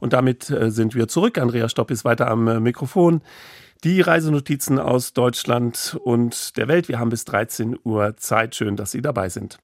Und 0.00 0.12
damit 0.12 0.50
äh, 0.50 0.70
sind 0.70 0.94
wir 0.94 1.06
zurück. 1.06 1.38
Andrea 1.38 1.68
Stopp 1.68 1.90
ist 1.90 2.04
weiter 2.04 2.28
am 2.28 2.48
äh, 2.48 2.58
Mikrofon. 2.58 3.22
Die 3.84 4.00
Reisenotizen 4.00 4.78
aus 4.78 5.12
Deutschland 5.12 5.98
und 6.02 6.56
der 6.56 6.68
Welt. 6.68 6.88
Wir 6.88 6.98
haben 6.98 7.10
bis 7.10 7.24
13 7.24 7.78
Uhr 7.84 8.16
Zeit. 8.16 8.54
Schön, 8.54 8.76
dass 8.76 8.90
Sie 8.90 9.00
dabei 9.00 9.28
sind. 9.28 9.58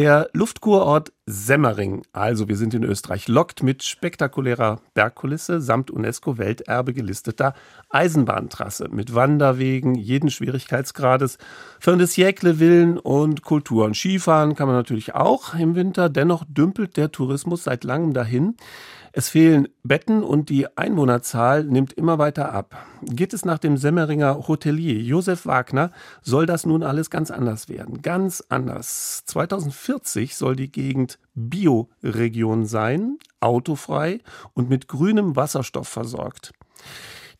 Der 0.00 0.30
Luftkurort 0.32 1.12
Semmering, 1.26 2.04
also 2.14 2.48
wir 2.48 2.56
sind 2.56 2.72
in 2.72 2.84
Österreich, 2.84 3.28
lockt 3.28 3.62
mit 3.62 3.82
spektakulärer 3.82 4.80
Bergkulisse 4.94 5.60
samt 5.60 5.90
UNESCO-Welterbe 5.90 6.94
gelisteter 6.94 7.52
Eisenbahntrasse 7.90 8.88
mit 8.90 9.14
Wanderwegen 9.14 9.94
jeden 9.94 10.30
Schwierigkeitsgrades, 10.30 11.36
Fin 11.80 11.98
de 11.98 12.06
Siècle-Villen 12.06 12.98
und 12.98 13.42
Kulturen. 13.42 13.92
Skifahren 13.92 14.54
kann 14.54 14.68
man 14.68 14.76
natürlich 14.76 15.14
auch 15.14 15.52
im 15.52 15.74
Winter, 15.74 16.08
dennoch 16.08 16.46
dümpelt 16.48 16.96
der 16.96 17.12
Tourismus 17.12 17.64
seit 17.64 17.84
langem 17.84 18.14
dahin. 18.14 18.56
Es 19.12 19.28
fehlen 19.28 19.68
Betten 19.82 20.22
und 20.22 20.50
die 20.50 20.76
Einwohnerzahl 20.76 21.64
nimmt 21.64 21.92
immer 21.92 22.18
weiter 22.18 22.52
ab. 22.52 22.86
Geht 23.02 23.32
es 23.32 23.44
nach 23.44 23.58
dem 23.58 23.76
Semmeringer 23.76 24.46
Hotelier 24.46 25.00
Josef 25.00 25.46
Wagner, 25.46 25.90
soll 26.22 26.46
das 26.46 26.64
nun 26.64 26.84
alles 26.84 27.10
ganz 27.10 27.32
anders 27.32 27.68
werden. 27.68 28.02
Ganz 28.02 28.44
anders. 28.48 29.24
2040 29.26 30.36
soll 30.36 30.54
die 30.54 30.70
Gegend 30.70 31.18
Bioregion 31.34 32.66
sein, 32.66 33.18
autofrei 33.40 34.20
und 34.54 34.68
mit 34.68 34.86
grünem 34.86 35.34
Wasserstoff 35.34 35.88
versorgt. 35.88 36.52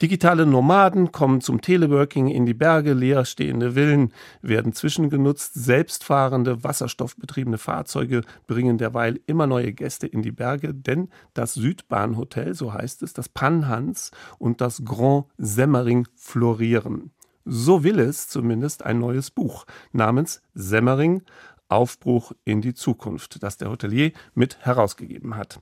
Digitale 0.03 0.47
Nomaden 0.47 1.13
kommen 1.13 1.43
zum 1.43 1.61
Teleworking 1.61 2.29
in 2.29 2.47
die 2.47 2.55
Berge, 2.55 2.95
leerstehende 2.95 3.73
Villen 3.73 4.15
werden 4.41 4.73
zwischengenutzt, 4.73 5.53
selbstfahrende, 5.53 6.65
wasserstoffbetriebene 6.65 7.59
Fahrzeuge 7.59 8.23
bringen 8.47 8.79
derweil 8.79 9.21
immer 9.27 9.47
neue 9.47 9.75
Gäste 9.75 10.07
in 10.07 10.23
die 10.23 10.33
Berge, 10.33 10.73
denn 10.73 11.11
das 11.35 11.53
Südbahnhotel, 11.53 12.55
so 12.55 12.73
heißt 12.73 13.03
es, 13.03 13.13
das 13.13 13.29
Panhans 13.29 14.11
und 14.39 14.63
das 14.63 14.87
Grand 14.87 15.27
Semmering 15.37 16.09
florieren. 16.15 17.11
So 17.45 17.85
will 17.85 17.99
es 17.99 18.27
zumindest 18.29 18.83
ein 18.87 19.01
neues 19.01 19.31
Buch 19.31 19.67
namens 19.93 20.41
Semmering 20.55 21.23
Aufbruch 21.69 22.33
in 22.45 22.63
die 22.63 22.75
Zukunft, 22.75 23.43
das 23.43 23.59
der 23.59 23.69
Hotelier 23.69 24.13
mit 24.35 24.65
herausgegeben 24.65 25.37
hat. 25.37 25.61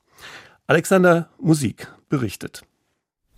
Alexander 0.69 1.29
Musik 1.40 1.88
berichtet. 2.08 2.62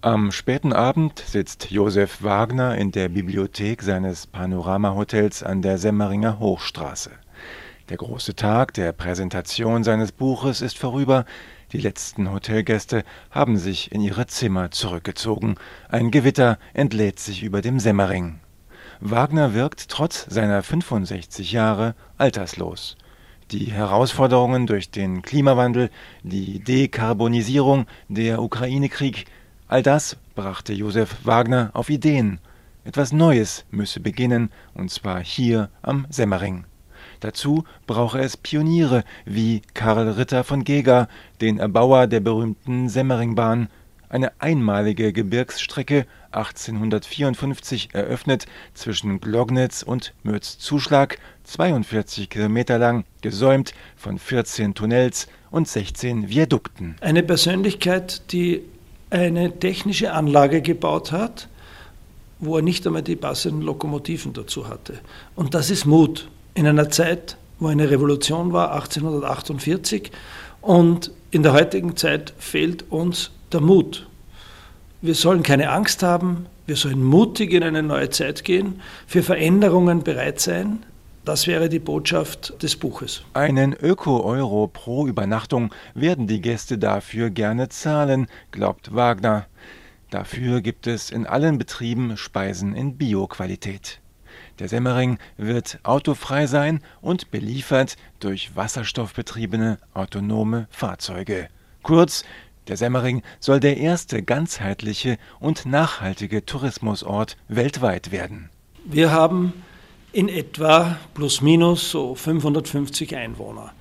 Am 0.03 0.33
späten 0.33 0.73
Abend 0.73 1.19
sitzt 1.19 1.71
Josef 1.71 2.23
Wagner 2.23 2.75
in 2.79 2.91
der 2.91 3.11
Bibliothek 3.11 3.83
seines 3.83 4.27
Panorama-Hotels 4.27 5.43
an 5.43 5.61
der 5.61 5.77
Semmeringer 5.77 6.39
Hochstraße. 6.39 7.11
Der 7.91 7.99
große 7.99 8.35
Tag 8.35 8.73
der 8.73 8.93
Präsentation 8.93 9.85
seines 9.85 10.11
Buches 10.13 10.63
ist 10.63 10.79
vorüber, 10.79 11.27
die 11.73 11.81
letzten 11.81 12.33
Hotelgäste 12.33 13.05
haben 13.31 13.59
sich 13.59 13.93
in 13.93 14.01
ihre 14.01 14.27
Zimmer 14.27 14.71
zurückgezogen, 14.71 15.57
ein 15.91 16.11
Gewitter 16.11 16.59
entlädt 16.73 17.21
sich 17.21 17.43
über 17.43 17.61
dem 17.61 17.79
Semmering. 17.79 18.41
Wagner 19.01 19.53
wirkt 19.53 19.91
trotz 19.91 20.25
seiner 20.31 20.63
65 20.63 21.53
Jahre 21.53 21.95
alterslos. 22.17 22.97
Die 23.51 23.67
Herausforderungen 23.67 24.67
durch 24.67 24.91
den 24.91 25.21
Klimawandel, 25.21 25.91
die 26.23 26.61
Dekarbonisierung, 26.61 27.85
der 28.09 28.41
Ukraine-Krieg, 28.41 29.27
all 29.71 29.83
das 29.85 30.17
brachte 30.35 30.73
Josef 30.73 31.17
Wagner 31.23 31.71
auf 31.75 31.91
Ideen. 31.91 32.41
Etwas 32.85 33.13
Neues 33.13 33.65
müsse 33.71 34.01
beginnen, 34.01 34.51
und 34.75 34.91
zwar 34.91 35.23
hier 35.23 35.71
am 35.81 36.07
Semmering. 36.11 36.65
Dazu 37.21 37.65
brauche 37.87 38.19
es 38.19 38.37
Pioniere 38.37 39.05
wie 39.25 39.63
Karl 39.75 40.09
Ritter 40.09 40.43
von 40.43 40.65
Geger, 40.65 41.09
den 41.41 41.59
Erbauer 41.59 42.09
der 42.09 42.19
berühmten 42.19 42.89
Semmeringbahn, 42.89 43.69
eine 44.09 44.33
einmalige 44.41 45.13
Gebirgsstrecke 45.13 46.05
1854 46.33 47.91
eröffnet 47.93 48.47
zwischen 48.75 49.21
Glognitz 49.21 49.85
und 49.85 50.15
Mürzzuschlag, 50.25 51.19
42 51.45 52.29
Kilometer 52.29 52.79
lang, 52.79 53.05
gesäumt 53.21 53.73
von 53.95 54.19
14 54.19 54.75
Tunnels 54.75 55.29
und 55.53 55.69
16 55.69 56.29
Viadukten. 56.29 56.97
Eine 57.01 57.23
Persönlichkeit, 57.23 58.33
die 58.33 58.63
eine 59.11 59.59
technische 59.59 60.13
Anlage 60.13 60.63
gebaut 60.63 61.13
hat, 61.13 61.49
wo 62.39 62.57
er 62.57 62.63
nicht 62.63 62.87
einmal 62.87 63.03
die 63.03 63.17
passenden 63.17 63.63
Lokomotiven 63.63 64.33
dazu 64.33 64.69
hatte. 64.69 65.01
Und 65.37 65.55
das 65.55 65.71
ist 65.71 65.85
Mut 65.85 66.29
in 66.55 66.67
einer 66.67 66.89
Zeit, 66.91 67.37
wo 67.59 67.69
eine 67.69 67.91
Revolution 67.91 68.53
war, 68.53 68.73
1848. 68.73 70.11
Und 70.63 71.11
in 71.31 71.43
der 71.43 71.53
heutigen 71.53 71.97
Zeit 71.97 72.33
fehlt 72.39 72.91
uns 72.91 73.31
der 73.53 73.61
Mut. 73.61 74.07
Wir 75.03 75.15
sollen 75.15 75.43
keine 75.43 75.71
Angst 75.71 76.03
haben, 76.03 76.47
wir 76.67 76.77
sollen 76.77 77.03
mutig 77.03 77.53
in 77.53 77.63
eine 77.63 77.83
neue 77.83 78.11
Zeit 78.11 78.45
gehen, 78.45 78.81
für 79.07 79.23
Veränderungen 79.23 80.03
bereit 80.03 80.41
sein. 80.41 80.85
Das 81.25 81.47
wäre 81.47 81.69
die 81.69 81.79
Botschaft 81.79 82.63
des 82.63 82.77
Buches. 82.77 83.23
Einen 83.35 83.75
Öko-Euro 83.75 84.69
pro 84.69 85.07
Übernachtung 85.07 85.75
werden 85.95 86.27
die 86.27 86.41
Gäste 86.41 86.79
dafür 86.79 87.31
gerne 87.31 87.69
zahlen, 87.69 88.27
glaubt 88.53 88.95
Wagner. 88.95 89.47
Dafür 90.11 90.61
gibt 90.63 90.87
es 90.87 91.11
in 91.11 91.27
allen 91.27 91.59
Betrieben 91.59 92.17
Speisen 92.17 92.75
in 92.75 92.97
Bio-Qualität. 92.97 94.01
Der 94.59 94.69
Semmering 94.69 95.19
wird 95.37 95.79
autofrei 95.83 96.47
sein 96.47 96.81
und 97.01 97.31
beliefert 97.31 97.97
durch 98.19 98.57
wasserstoffbetriebene 98.57 99.79
autonome 99.95 100.69
Fahrzeuge. 100.71 101.49
Kurz, 101.83 102.25
der 102.67 102.77
Semmering 102.77 103.23
soll 103.41 103.61
der 103.61 103.77
erste 103.77 104.23
ganzheitliche 104.23 105.19
und 105.39 105.67
nachhaltige 105.67 106.45
Tourismusort 106.45 107.37
weltweit 107.49 108.11
werden. 108.11 108.51
Wir 108.85 109.13
haben 109.13 109.53
in 110.13 110.29
etwa 110.29 110.99
plus 111.15 111.41
minus 111.41 111.91
so 111.91 112.15
550 112.15 113.15
Einwohner, 113.17 113.73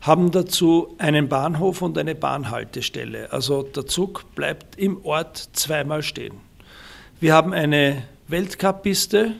haben 0.00 0.30
dazu 0.30 0.94
einen 0.98 1.28
Bahnhof 1.28 1.82
und 1.82 1.98
eine 1.98 2.14
Bahnhaltestelle. 2.14 3.32
Also 3.32 3.62
der 3.62 3.86
Zug 3.86 4.24
bleibt 4.34 4.78
im 4.78 5.04
Ort 5.04 5.50
zweimal 5.52 6.02
stehen. 6.02 6.34
Wir 7.20 7.34
haben 7.34 7.52
eine 7.52 8.04
Weltcup-Piste, 8.28 9.32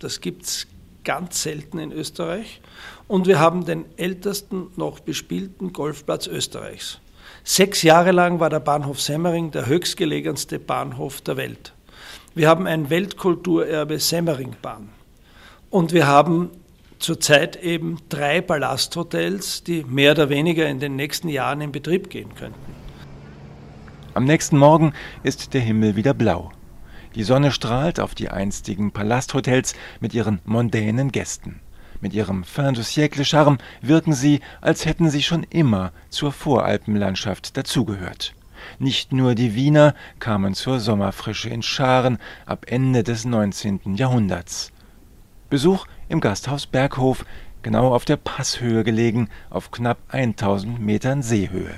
das 0.00 0.20
gibt 0.20 0.44
es 0.44 0.66
ganz 1.04 1.42
selten 1.42 1.78
in 1.78 1.92
Österreich. 1.92 2.60
Und 3.08 3.26
wir 3.26 3.38
haben 3.38 3.64
den 3.64 3.84
ältesten 3.96 4.66
noch 4.76 5.00
bespielten 5.00 5.72
Golfplatz 5.72 6.26
Österreichs. 6.26 6.98
Sechs 7.44 7.82
Jahre 7.82 8.10
lang 8.10 8.40
war 8.40 8.50
der 8.50 8.60
Bahnhof 8.60 9.00
Semmering 9.00 9.52
der 9.52 9.66
höchstgelegenste 9.66 10.58
Bahnhof 10.58 11.20
der 11.20 11.36
Welt. 11.36 11.72
Wir 12.34 12.48
haben 12.48 12.66
ein 12.66 12.90
Weltkulturerbe 12.90 14.00
Semmeringbahn. 14.00 14.95
Und 15.76 15.92
wir 15.92 16.06
haben 16.06 16.52
zurzeit 16.98 17.56
eben 17.56 17.98
drei 18.08 18.40
Palasthotels, 18.40 19.62
die 19.62 19.84
mehr 19.84 20.12
oder 20.12 20.30
weniger 20.30 20.66
in 20.66 20.80
den 20.80 20.96
nächsten 20.96 21.28
Jahren 21.28 21.60
in 21.60 21.70
Betrieb 21.70 22.08
gehen 22.08 22.34
könnten. 22.34 22.74
Am 24.14 24.24
nächsten 24.24 24.56
Morgen 24.56 24.94
ist 25.22 25.52
der 25.52 25.60
Himmel 25.60 25.94
wieder 25.94 26.14
blau. 26.14 26.50
Die 27.14 27.24
Sonne 27.24 27.50
strahlt 27.50 28.00
auf 28.00 28.14
die 28.14 28.30
einstigen 28.30 28.90
Palasthotels 28.90 29.74
mit 30.00 30.14
ihren 30.14 30.40
mondänen 30.46 31.12
Gästen. 31.12 31.60
Mit 32.00 32.14
ihrem 32.14 32.44
fin 32.44 32.72
de 32.72 32.82
siècle 32.82 33.26
Charme 33.26 33.58
wirken 33.82 34.14
sie, 34.14 34.40
als 34.62 34.86
hätten 34.86 35.10
sie 35.10 35.22
schon 35.22 35.42
immer 35.42 35.92
zur 36.08 36.32
Voralpenlandschaft 36.32 37.54
dazugehört. 37.54 38.34
Nicht 38.78 39.12
nur 39.12 39.34
die 39.34 39.54
Wiener 39.54 39.94
kamen 40.20 40.54
zur 40.54 40.80
Sommerfrische 40.80 41.50
in 41.50 41.60
Scharen 41.60 42.16
ab 42.46 42.64
Ende 42.66 43.02
des 43.02 43.26
19. 43.26 43.96
Jahrhunderts. 43.96 44.72
Besuch 45.48 45.86
im 46.08 46.20
Gasthaus 46.20 46.66
Berghof, 46.66 47.24
genau 47.62 47.94
auf 47.94 48.04
der 48.04 48.16
Passhöhe 48.16 48.84
gelegen, 48.84 49.28
auf 49.50 49.70
knapp 49.70 49.98
1000 50.08 50.80
Metern 50.80 51.22
Seehöhe. 51.22 51.74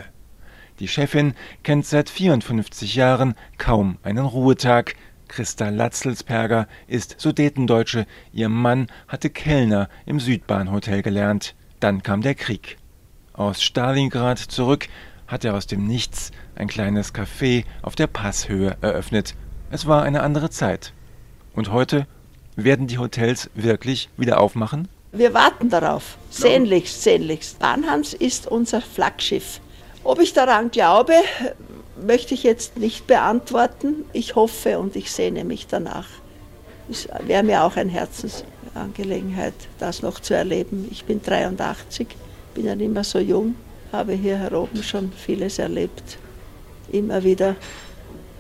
Die 0.79 0.88
Chefin 0.88 1.35
kennt 1.62 1.87
seit 1.87 2.09
54 2.09 2.94
Jahren 2.94 3.35
kaum 3.59 3.99
einen 4.03 4.25
Ruhetag, 4.25 4.94
Christa 5.29 5.69
Latzelsperger 5.69 6.67
ist 6.87 7.17
Sudetendeutsche. 7.19 8.06
Ihr 8.32 8.49
Mann 8.49 8.88
hatte 9.06 9.31
Kellner 9.31 9.88
im 10.06 10.21
Südbahnhotel 10.21 11.03
gelernt. 11.03 11.55
Dann 11.81 12.03
kam 12.03 12.23
der 12.23 12.35
Krieg. 12.35 12.79
Aus 13.35 13.62
Stalingrad 13.62 14.38
zurück 14.38 14.88
hat 15.26 15.44
er 15.44 15.55
aus 15.55 15.67
dem 15.67 15.87
Nichts 15.87 16.32
ein 16.56 16.67
kleines 16.67 17.14
Café 17.14 17.64
auf 17.82 17.94
der 17.94 18.06
Passhöhe 18.06 18.76
eröffnet. 18.81 19.37
Es 19.71 19.87
war 19.87 20.03
eine 20.03 20.23
andere 20.23 20.50
Zeit. 20.50 20.94
Und 21.55 21.71
heute 21.71 22.06
werden 22.64 22.87
die 22.87 22.99
Hotels 22.99 23.50
wirklich 23.55 24.08
wieder 24.16 24.40
aufmachen? 24.40 24.88
Wir 25.12 25.32
warten 25.32 25.70
darauf. 25.70 26.19
Sehnlichst, 26.31 27.02
sehnlichst. 27.02 27.58
Bahnhans 27.58 28.14
ist 28.14 28.46
unser 28.46 28.81
Flaggschiff. 28.81 29.60
Ob 30.05 30.20
ich 30.20 30.32
daran 30.32 30.70
glaube, 30.70 31.12
möchte 32.05 32.34
ich 32.34 32.43
jetzt 32.43 32.76
nicht 32.76 33.06
beantworten. 33.06 34.05
Ich 34.12 34.34
hoffe 34.34 34.78
und 34.78 34.96
ich 34.96 35.12
sehne 35.12 35.44
mich 35.44 35.66
danach. 35.66 36.08
Es 36.90 37.08
wäre 37.26 37.43
mir 37.43 37.64
auch 37.64 37.76
eine 37.76 37.90
Herzensangelegenheit, 37.90 39.54
das 39.78 40.02
noch 40.02 40.20
zu 40.20 40.34
erleben. 40.34 40.88
Ich 40.90 41.04
bin 41.04 41.22
83, 41.22 42.08
bin 42.54 42.66
ja 42.66 42.75
nicht 42.75 42.93
mehr 42.93 43.04
so 43.04 43.19
jung, 43.19 43.54
habe 43.93 44.14
hier 44.14 44.50
oben 44.52 44.82
schon 44.82 45.12
vieles 45.12 45.58
erlebt. 45.58 46.18
Immer 46.90 47.23
wieder, 47.23 47.56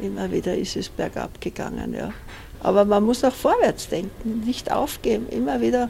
immer 0.00 0.30
wieder 0.30 0.56
ist 0.56 0.76
es 0.76 0.88
bergab 0.88 1.40
gegangen, 1.40 1.94
ja. 1.94 2.12
Aber 2.60 2.84
man 2.84 3.04
muss 3.04 3.24
auch 3.24 3.34
vorwärts 3.34 3.88
denken, 3.88 4.40
nicht 4.44 4.72
aufgeben, 4.72 5.28
immer 5.28 5.60
wieder 5.60 5.88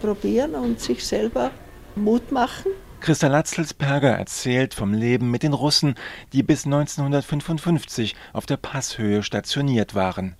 probieren 0.00 0.54
und 0.54 0.80
sich 0.80 1.06
selber 1.06 1.50
Mut 1.94 2.32
machen 2.32 2.72
Christa 3.00 3.28
Latzelsperger 3.28 4.10
erzählt 4.10 4.74
vom 4.74 4.92
Leben 4.92 5.30
mit 5.30 5.42
den 5.42 5.52
Russen, 5.52 5.94
die 6.32 6.42
bis 6.42 6.64
1955 6.64 8.16
auf 8.32 8.46
der 8.46 8.56
Passhöhe 8.56 9.22
stationiert 9.22 9.94
waren. 9.94 10.34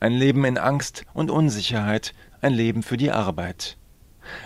Ein 0.00 0.12
Leben 0.12 0.44
in 0.44 0.58
Angst 0.58 1.04
und 1.12 1.30
Unsicherheit, 1.30 2.14
ein 2.40 2.54
Leben 2.54 2.82
für 2.82 2.96
die 2.96 3.10
Arbeit. 3.10 3.76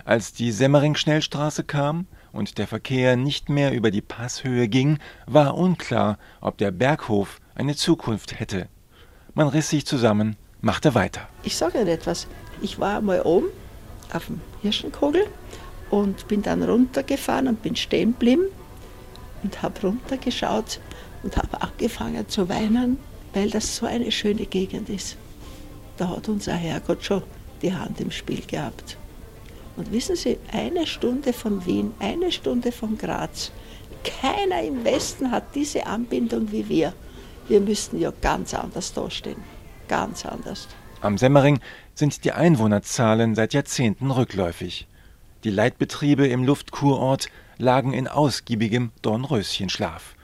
Als 0.05 0.33
die 0.33 0.51
Semmering-Schnellstraße 0.51 1.63
kam 1.63 2.07
und 2.33 2.59
der 2.59 2.67
Verkehr 2.67 3.17
nicht 3.17 3.49
mehr 3.49 3.73
über 3.73 3.91
die 3.91 4.03
Passhöhe 4.03 4.67
ging, 4.67 4.99
war 5.27 5.57
unklar, 5.57 6.19
ob 6.41 6.59
der 6.59 6.71
Berghof 6.71 7.41
eine 7.55 7.77
Zukunft 7.77 8.41
hätte. 8.41 8.69
Man 9.35 9.49
riss 9.49 9.71
sich 9.71 9.87
zusammen, 9.87 10.37
machte 10.63 10.95
weiter. 10.95 11.29
Ich 11.43 11.57
sage 11.57 11.79
Ihnen 11.79 11.89
etwas. 11.89 12.27
Ich 12.63 12.79
war 12.79 13.01
mal 13.03 13.21
oben 13.23 13.49
auf 14.13 14.27
dem 14.27 14.41
Hirschenkogel 14.63 15.27
und 15.91 16.27
bin 16.29 16.41
dann 16.43 16.63
runtergefahren 16.63 17.49
und 17.49 17.63
bin 17.63 17.77
stehen 17.77 18.13
geblieben 18.13 18.47
und 19.43 19.61
habe 19.61 19.81
runtergeschaut 19.83 20.81
und 21.23 21.37
habe 21.37 21.61
angefangen 21.61 22.29
zu 22.29 22.49
weinen, 22.49 22.99
weil 23.35 23.51
das 23.51 23.77
so 23.77 23.87
eine 23.87 24.11
schöne 24.11 24.47
Gegend 24.47 24.89
ist. 24.89 25.17
Da 25.97 26.09
hat 26.09 26.29
unser 26.29 26.55
Herrgott 26.55 27.05
schon 27.05 27.23
die 27.61 27.75
Hand 27.75 28.01
im 28.01 28.11
Spiel 28.11 28.43
gehabt. 28.47 28.97
Und 29.77 29.91
wissen 29.91 30.17
Sie, 30.17 30.39
eine 30.53 30.87
Stunde 30.87 31.33
von 31.33 31.65
Wien, 31.67 31.95
eine 31.99 32.31
Stunde 32.31 32.73
von 32.73 32.99
Graz, 32.99 33.51
keiner 34.05 34.63
im 34.63 34.85
Westen 34.85 35.31
hat 35.31 35.55
diese 35.55 35.87
Anbindung 35.87 36.51
wie 36.51 36.69
wir. 36.69 36.93
Wir 37.49 37.61
müssten 37.61 37.99
ja 37.99 38.13
ganz 38.21 38.55
anders 38.55 38.93
dastehen. 38.93 39.43
Ganz 39.93 40.25
anders. 40.25 40.69
Am 41.03 41.19
Semmering 41.19 41.61
sind 41.95 42.25
die 42.25 42.33
Einwohnerzahlen 42.33 43.35
seit 43.35 43.53
Jahrzehnten 43.53 44.11
rückläufig. 44.11 44.87
Die 45.45 45.51
Leitbetriebe 45.51 46.27
im 46.27 46.45
Luftkurort 46.45 47.27
lagen 47.59 47.93
in 47.93 48.09
ausgiebigem 48.09 48.93
Dornröschenschlaf. 49.03 50.15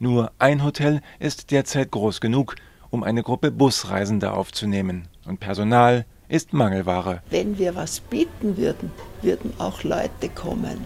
Nur 0.00 0.32
ein 0.40 0.64
Hotel 0.64 1.00
ist 1.20 1.52
derzeit 1.52 1.92
groß 1.92 2.20
genug, 2.20 2.56
um 2.90 3.04
eine 3.04 3.22
Gruppe 3.22 3.52
Busreisender 3.52 4.36
aufzunehmen, 4.36 5.06
und 5.26 5.38
Personal 5.38 6.06
ist 6.26 6.52
Mangelware. 6.52 7.22
Wenn 7.30 7.56
wir 7.56 7.76
was 7.76 8.00
bieten 8.00 8.56
würden, 8.56 8.90
würden 9.22 9.52
auch 9.58 9.84
Leute 9.84 10.28
kommen. 10.34 10.84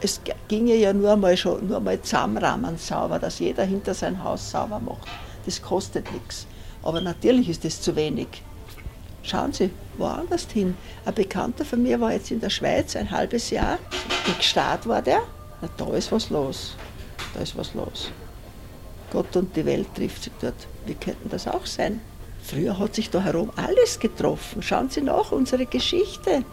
Es 0.00 0.20
ginge 0.46 0.76
ja 0.76 0.92
nur 0.92 1.16
mal 1.16 1.36
schon, 1.36 1.66
nur 1.66 1.80
mal 1.80 2.00
zusammenrahmen 2.00 2.78
sauber, 2.78 3.18
dass 3.18 3.40
jeder 3.40 3.64
hinter 3.64 3.94
sein 3.94 4.22
Haus 4.22 4.48
sauber 4.48 4.78
macht. 4.78 5.08
Das 5.44 5.60
kostet 5.60 6.12
nichts. 6.12 6.46
Aber 6.82 7.00
natürlich 7.00 7.48
ist 7.48 7.64
das 7.64 7.80
zu 7.80 7.96
wenig. 7.96 8.28
Schauen 9.22 9.52
Sie 9.52 9.70
woanders 9.98 10.46
hin. 10.50 10.74
Ein 11.04 11.14
Bekannter 11.14 11.64
von 11.64 11.82
mir 11.82 12.00
war 12.00 12.12
jetzt 12.12 12.30
in 12.30 12.40
der 12.40 12.50
Schweiz 12.50 12.96
ein 12.96 13.10
halbes 13.10 13.50
Jahr. 13.50 13.78
Gstaad 14.38 14.86
war 14.86 15.02
der. 15.02 15.22
Na, 15.60 15.68
da 15.76 15.94
ist 15.94 16.12
was 16.12 16.30
los. 16.30 16.76
Da 17.34 17.40
ist 17.40 17.56
was 17.56 17.74
los. 17.74 18.10
Gott 19.10 19.36
und 19.36 19.54
die 19.56 19.64
Welt 19.64 19.88
trifft 19.94 20.24
sich 20.24 20.32
dort. 20.40 20.66
Wie 20.86 20.94
könnten 20.94 21.28
das 21.28 21.48
auch 21.48 21.66
sein? 21.66 22.00
Früher 22.42 22.78
hat 22.78 22.94
sich 22.94 23.10
da 23.10 23.20
herum 23.20 23.50
alles 23.56 23.98
getroffen. 23.98 24.62
Schauen 24.62 24.88
Sie 24.88 25.02
nach, 25.02 25.32
unsere 25.32 25.66
Geschichte, 25.66 26.44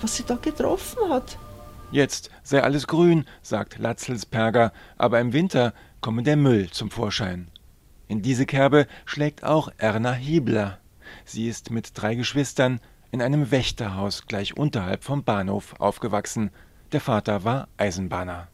was 0.00 0.16
sie 0.16 0.24
da 0.24 0.36
getroffen 0.36 1.08
hat. 1.08 1.38
Jetzt 1.90 2.30
sei 2.42 2.62
alles 2.62 2.86
grün, 2.86 3.24
sagt 3.42 3.78
Latzelsperger, 3.78 4.72
aber 4.96 5.20
im 5.20 5.32
Winter 5.32 5.72
komme 6.00 6.22
der 6.22 6.36
Müll 6.36 6.70
zum 6.70 6.90
Vorschein. 6.90 7.48
In 8.14 8.22
diese 8.22 8.46
Kerbe 8.46 8.86
schlägt 9.06 9.42
auch 9.42 9.70
Erna 9.76 10.12
Hiebler. 10.12 10.78
Sie 11.24 11.48
ist 11.48 11.72
mit 11.72 12.00
drei 12.00 12.14
Geschwistern 12.14 12.78
in 13.10 13.20
einem 13.20 13.50
Wächterhaus 13.50 14.28
gleich 14.28 14.56
unterhalb 14.56 15.02
vom 15.02 15.24
Bahnhof 15.24 15.74
aufgewachsen. 15.80 16.50
Der 16.92 17.00
Vater 17.00 17.42
war 17.42 17.66
Eisenbahner. 17.76 18.46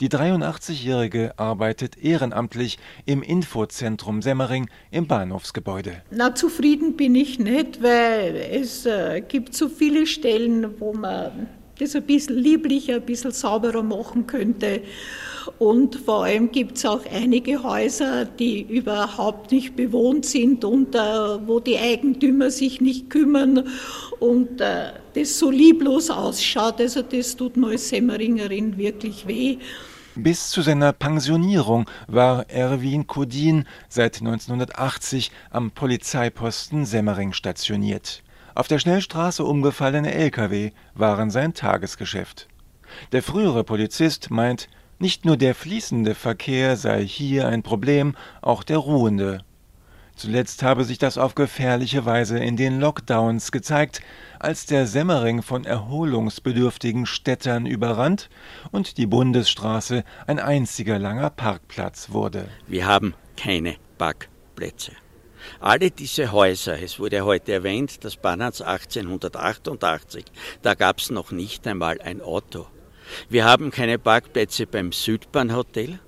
Die 0.00 0.08
83-Jährige 0.08 1.38
arbeitet 1.38 1.96
ehrenamtlich 1.96 2.80
im 3.06 3.22
Infozentrum 3.22 4.20
Semmering 4.20 4.68
im 4.90 5.06
Bahnhofsgebäude. 5.06 6.02
Na, 6.10 6.34
zufrieden 6.34 6.96
bin 6.96 7.14
ich 7.14 7.38
nicht, 7.38 7.80
weil 7.80 8.34
es 8.34 8.84
äh, 8.84 9.20
gibt 9.20 9.54
so 9.54 9.68
viele 9.68 10.08
Stellen, 10.08 10.80
wo 10.80 10.92
man 10.92 11.46
das 11.78 11.96
ein 11.96 12.02
bisschen 12.02 12.36
lieblicher, 12.36 12.96
ein 12.96 13.02
bisschen 13.02 13.32
sauberer 13.32 13.82
machen 13.82 14.26
könnte. 14.26 14.82
Und 15.58 15.96
vor 15.96 16.24
allem 16.24 16.52
gibt 16.52 16.76
es 16.76 16.84
auch 16.84 17.04
einige 17.10 17.62
Häuser, 17.62 18.26
die 18.26 18.60
überhaupt 18.60 19.50
nicht 19.50 19.76
bewohnt 19.76 20.26
sind 20.26 20.64
und 20.64 20.94
äh, 20.94 20.98
wo 20.98 21.58
die 21.60 21.78
Eigentümer 21.78 22.50
sich 22.50 22.80
nicht 22.80 23.08
kümmern 23.08 23.66
und 24.20 24.60
äh, 24.60 24.92
das 25.14 25.38
so 25.38 25.50
lieblos 25.50 26.10
ausschaut. 26.10 26.80
Also 26.80 27.02
das 27.02 27.34
tut 27.34 27.56
mir 27.56 27.68
als 27.68 27.88
Semmeringerin 27.88 28.76
wirklich 28.76 29.26
weh. 29.26 29.58
Bis 30.14 30.50
zu 30.50 30.62
seiner 30.62 30.92
Pensionierung 30.92 31.88
war 32.08 32.50
Erwin 32.50 33.06
Kodin 33.06 33.64
seit 33.88 34.18
1980 34.18 35.30
am 35.50 35.70
Polizeiposten 35.70 36.84
Semmering 36.84 37.32
stationiert. 37.32 38.22
Auf 38.58 38.66
der 38.66 38.80
Schnellstraße 38.80 39.44
umgefallene 39.44 40.12
Lkw 40.12 40.72
waren 40.96 41.30
sein 41.30 41.54
Tagesgeschäft. 41.54 42.48
Der 43.12 43.22
frühere 43.22 43.62
Polizist 43.62 44.32
meint, 44.32 44.68
nicht 44.98 45.24
nur 45.24 45.36
der 45.36 45.54
fließende 45.54 46.16
Verkehr 46.16 46.74
sei 46.74 47.04
hier 47.04 47.46
ein 47.46 47.62
Problem, 47.62 48.16
auch 48.42 48.64
der 48.64 48.78
ruhende. 48.78 49.44
Zuletzt 50.16 50.64
habe 50.64 50.82
sich 50.82 50.98
das 50.98 51.18
auf 51.18 51.36
gefährliche 51.36 52.04
Weise 52.04 52.40
in 52.40 52.56
den 52.56 52.80
Lockdowns 52.80 53.52
gezeigt, 53.52 54.00
als 54.40 54.66
der 54.66 54.88
Semmering 54.88 55.42
von 55.42 55.64
erholungsbedürftigen 55.64 57.06
Städtern 57.06 57.64
überrannt 57.64 58.28
und 58.72 58.98
die 58.98 59.06
Bundesstraße 59.06 60.02
ein 60.26 60.40
einziger 60.40 60.98
langer 60.98 61.30
Parkplatz 61.30 62.10
wurde. 62.10 62.48
Wir 62.66 62.88
haben 62.88 63.14
keine 63.36 63.76
Parkplätze. 63.98 64.90
Alle 65.60 65.90
diese 65.90 66.32
Häuser, 66.32 66.80
es 66.80 66.98
wurde 66.98 67.24
heute 67.24 67.52
erwähnt, 67.52 68.04
das 68.04 68.16
Bahnhaus 68.16 68.60
1888, 68.60 70.24
da 70.62 70.74
gab 70.74 70.98
es 70.98 71.10
noch 71.10 71.32
nicht 71.32 71.66
einmal 71.66 72.00
ein 72.00 72.20
Auto. 72.20 72.66
Wir 73.28 73.44
haben 73.44 73.70
keine 73.70 73.98
Parkplätze 73.98 74.66
beim 74.66 74.92
Südbahnhotel, 74.92 75.98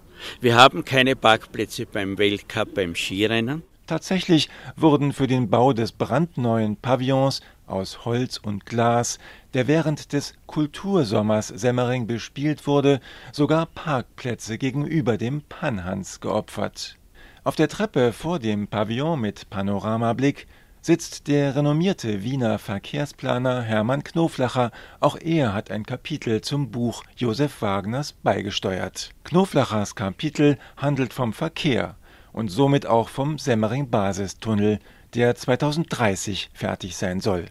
wir 0.40 0.56
haben 0.56 0.84
keine 0.84 1.16
Parkplätze 1.16 1.86
beim 1.86 2.18
Weltcup 2.18 2.74
beim 2.74 2.94
Skirennen. 2.94 3.62
Tatsächlich 3.86 4.48
wurden 4.76 5.12
für 5.12 5.26
den 5.26 5.50
Bau 5.50 5.72
des 5.72 5.92
brandneuen 5.92 6.76
Pavillons 6.76 7.40
aus 7.66 8.04
Holz 8.04 8.38
und 8.38 8.66
Glas, 8.66 9.18
der 9.54 9.66
während 9.66 10.12
des 10.12 10.34
Kultursommers 10.46 11.48
Semmering 11.48 12.06
bespielt 12.06 12.66
wurde, 12.66 13.00
sogar 13.32 13.66
Parkplätze 13.66 14.58
gegenüber 14.58 15.18
dem 15.18 15.42
Panhans 15.42 16.20
geopfert. 16.20 16.99
Auf 17.42 17.56
der 17.56 17.68
Treppe 17.68 18.12
vor 18.12 18.38
dem 18.38 18.68
Pavillon 18.68 19.18
mit 19.18 19.48
Panoramablick 19.48 20.46
sitzt 20.82 21.26
der 21.26 21.56
renommierte 21.56 22.22
Wiener 22.22 22.58
Verkehrsplaner 22.58 23.62
Hermann 23.62 24.04
Knoflacher. 24.04 24.70
Auch 25.00 25.16
er 25.18 25.54
hat 25.54 25.70
ein 25.70 25.86
Kapitel 25.86 26.42
zum 26.42 26.70
Buch 26.70 27.02
Josef 27.16 27.62
Wagners 27.62 28.12
beigesteuert. 28.12 29.12
Knoflachers 29.24 29.94
Kapitel 29.94 30.58
handelt 30.76 31.14
vom 31.14 31.32
Verkehr 31.32 31.96
und 32.32 32.48
somit 32.48 32.84
auch 32.86 33.08
vom 33.08 33.38
Semmering-Basistunnel, 33.38 34.78
der 35.14 35.34
2030 35.34 36.50
fertig 36.52 36.94
sein 36.94 37.20
soll. 37.20 37.46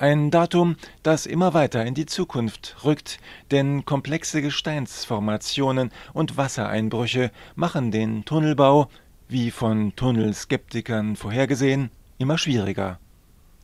Ein 0.00 0.30
Datum, 0.30 0.76
das 1.02 1.26
immer 1.26 1.52
weiter 1.52 1.84
in 1.84 1.92
die 1.92 2.06
Zukunft 2.06 2.74
rückt, 2.86 3.18
denn 3.50 3.84
komplexe 3.84 4.40
Gesteinsformationen 4.40 5.90
und 6.14 6.38
Wassereinbrüche 6.38 7.30
machen 7.54 7.90
den 7.90 8.24
Tunnelbau, 8.24 8.88
wie 9.28 9.50
von 9.50 9.94
Tunnelskeptikern 9.96 11.16
vorhergesehen, 11.16 11.90
immer 12.16 12.38
schwieriger. 12.38 12.98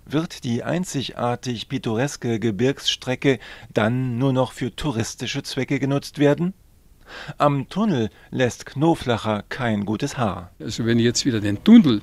Wird 0.05 0.45
die 0.45 0.63
einzigartig 0.63 1.71
pittoreske 1.71 2.39
Gebirgsstrecke 2.39 3.39
dann 3.73 4.19
nur 4.19 4.35
noch 4.35 4.53
für 4.53 4.77
touristische 4.77 5.43
Zwecke 5.43 5.79
genutzt 5.79 6.19
werden? 6.19 6.53
Am 7.39 7.71
Tunnel 7.71 8.11
lässt 8.31 8.67
Knoflacher 8.67 9.43
kein 9.49 9.87
gutes 9.87 10.19
Haar. 10.19 10.51
Also 10.61 10.85
wenn 10.85 10.99
ich 10.99 11.07
jetzt 11.07 11.25
wieder 11.25 11.41
den 11.41 11.65
Tunnel 11.65 12.03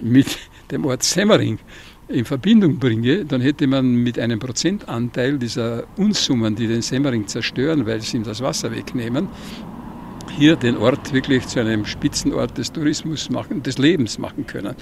mit 0.00 0.36
dem 0.72 0.84
Ort 0.84 1.04
Semmering 1.04 1.60
in 2.08 2.24
Verbindung 2.24 2.78
bringe, 2.78 3.24
dann 3.24 3.40
hätte 3.40 3.66
man 3.66 3.94
mit 3.94 4.18
einem 4.18 4.38
Prozentanteil 4.38 5.38
dieser 5.38 5.84
Unsummen, 5.96 6.56
die 6.56 6.66
den 6.66 6.82
Semmering 6.82 7.26
zerstören, 7.26 7.86
weil 7.86 8.00
sie 8.00 8.16
ihm 8.16 8.24
das 8.24 8.40
Wasser 8.40 8.70
wegnehmen, 8.72 9.28
hier 10.38 10.56
den 10.56 10.76
Ort 10.76 11.12
wirklich 11.12 11.46
zu 11.46 11.60
einem 11.60 11.84
Spitzenort 11.84 12.56
des 12.56 12.72
Tourismus 12.72 13.28
machen, 13.28 13.62
des 13.62 13.78
Lebens 13.78 14.18
machen 14.18 14.46
können. 14.46 14.74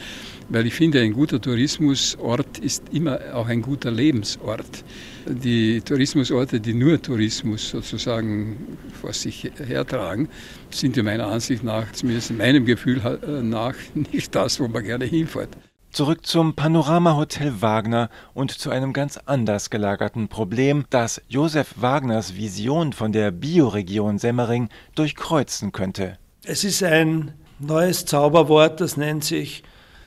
Weil 0.49 0.67
ich 0.67 0.75
finde, 0.75 1.01
ein 1.01 1.13
guter 1.13 1.41
Tourismusort 1.41 2.59
ist 2.59 2.85
immer 2.93 3.19
auch 3.33 3.47
ein 3.49 3.63
guter 3.63 3.91
Lebensort. 3.91 4.85
Die 5.27 5.81
Tourismusorte, 5.81 6.61
die 6.61 6.75
nur 6.75 7.01
Tourismus 7.01 7.71
sozusagen 7.71 8.57
vor 9.01 9.13
sich 9.13 9.51
hertragen, 9.67 10.29
sind 10.71 11.03
meiner 11.03 11.27
Ansicht 11.29 11.65
nach, 11.65 11.91
zumindest 11.93 12.31
in 12.31 12.37
meinem 12.37 12.65
Gefühl 12.65 13.01
nach, 13.43 13.75
nicht 13.95 14.35
das, 14.35 14.61
wo 14.61 14.69
man 14.69 14.85
gerne 14.85 15.07
hinfährt. 15.07 15.57
Zurück 15.97 16.27
zum 16.27 16.55
Panorama-Hotel 16.55 17.63
Wagner 17.63 18.11
und 18.35 18.51
zu 18.51 18.69
einem 18.69 18.93
ganz 18.93 19.19
anders 19.25 19.71
gelagerten 19.71 20.29
Problem, 20.29 20.85
das 20.91 21.23
Josef 21.27 21.73
Wagners 21.77 22.37
Vision 22.37 22.93
von 22.93 23.13
der 23.13 23.31
Bioregion 23.31 24.19
Semmering 24.19 24.69
durchkreuzen 24.95 25.73
könnte. 25.73 26.19
Es 26.45 26.65
ist 26.65 26.83
ein 26.83 27.33
neues 27.61 28.05
Zauberwort, 28.05 28.83
das 28.83 28.99
nennt 28.99 29.25
sich 29.25 29.63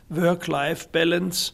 Work-Life-Balance. 0.10 1.53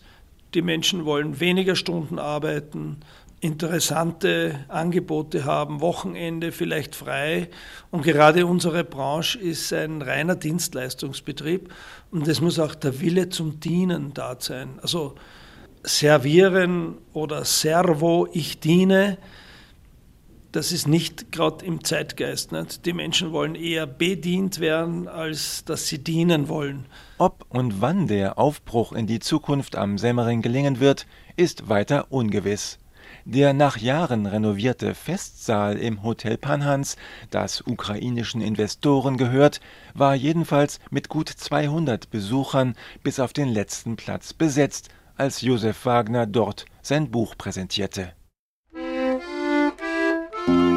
Die 0.54 0.62
Menschen 0.62 1.06
wollen 1.06 1.40
weniger 1.40 1.78
Stunden 1.78 2.20
arbeiten, 2.20 2.98
interessante 3.46 4.66
Angebote 4.70 5.46
haben, 5.46 5.80
Wochenende 5.80 6.52
vielleicht 6.52 6.96
frei. 6.96 7.50
Und 7.92 8.04
gerade 8.04 8.48
unsere 8.48 8.84
Branche 8.84 9.38
ist 9.38 9.72
ein 9.72 10.02
reiner 10.02 10.36
Dienstleistungsbetrieb 10.36 11.72
und 12.10 12.28
es 12.28 12.42
muss 12.42 12.58
auch 12.58 12.74
der 12.74 13.00
Wille 13.02 13.30
zum 13.30 13.60
Dienen 13.60 14.14
da 14.16 14.36
sein. 14.40 14.80
Also 14.82 15.14
servieren 15.84 16.96
oder 17.14 17.46
servo, 17.46 18.28
ich 18.34 18.60
diene, 18.60 19.20
das 20.52 20.72
ist 20.72 20.88
nicht 20.88 21.32
gerade 21.32 21.64
im 21.66 21.84
Zeitgeist. 21.84 22.52
Nicht? 22.52 22.86
Die 22.86 22.94
Menschen 22.94 23.32
wollen 23.32 23.54
eher 23.54 23.86
bedient 23.86 24.60
werden, 24.60 25.08
als 25.08 25.66
dass 25.66 25.88
sie 25.88 26.04
dienen 26.04 26.48
wollen. 26.48 26.86
Ob 27.20 27.46
und 27.50 27.80
wann 27.80 28.08
der 28.08 28.40
Aufbruch 28.40 28.94
in 28.94 29.06
die 29.06 29.20
Zukunft 29.20 29.76
am 29.76 30.00
Semmering 30.00 30.42
gelingen 30.42 30.80
wird, 30.80 31.06
ist 31.36 31.70
weiter 31.70 32.08
ungewiss. 32.10 32.80
Der 33.28 33.54
nach 33.54 33.78
Jahren 33.78 34.28
renovierte 34.28 34.94
Festsaal 34.94 35.78
im 35.78 36.04
Hotel 36.04 36.38
Panhans, 36.38 36.96
das 37.32 37.62
ukrainischen 37.66 38.40
Investoren 38.40 39.18
gehört, 39.18 39.62
war 39.96 40.14
jedenfalls 40.14 40.80
mit 40.92 41.10
gut 41.10 41.30
200 41.30 42.12
Besuchern 42.12 42.76
bis 43.02 43.20
auf 43.20 43.34
den 43.34 43.50
letzten 43.50 43.96
Platz 43.96 44.32
besetzt, 44.34 44.90
als 45.18 45.42
Josef 45.42 45.88
Wagner 45.88 46.28
dort 46.28 46.68
sein 46.84 47.10
Buch 47.10 47.36
präsentierte. 47.36 48.14
erzähl 50.48 50.75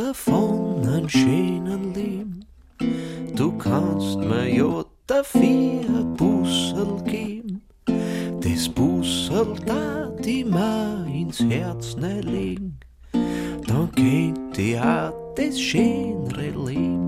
davon 0.00 0.60
schönen 1.10 1.92
Leben. 1.94 2.44
Du 3.34 3.52
kannst 3.58 4.18
mir 4.18 4.48
ja 4.48 4.84
dafür 5.06 5.42
ein 5.42 6.14
Bussel 6.16 7.02
geben. 7.04 7.62
Das 8.40 8.68
Bussel 8.68 9.56
da 9.66 10.08
die 10.24 10.44
mir 10.44 11.06
ins 11.12 11.40
Herz 11.40 11.96
ne 11.96 12.20
legen. 12.20 12.78
Dann 13.66 13.90
kennt 13.92 14.56
die 14.56 14.78
auch 14.78 15.12
das 15.34 15.60
schönere 15.60 16.50
Leben 16.66 16.99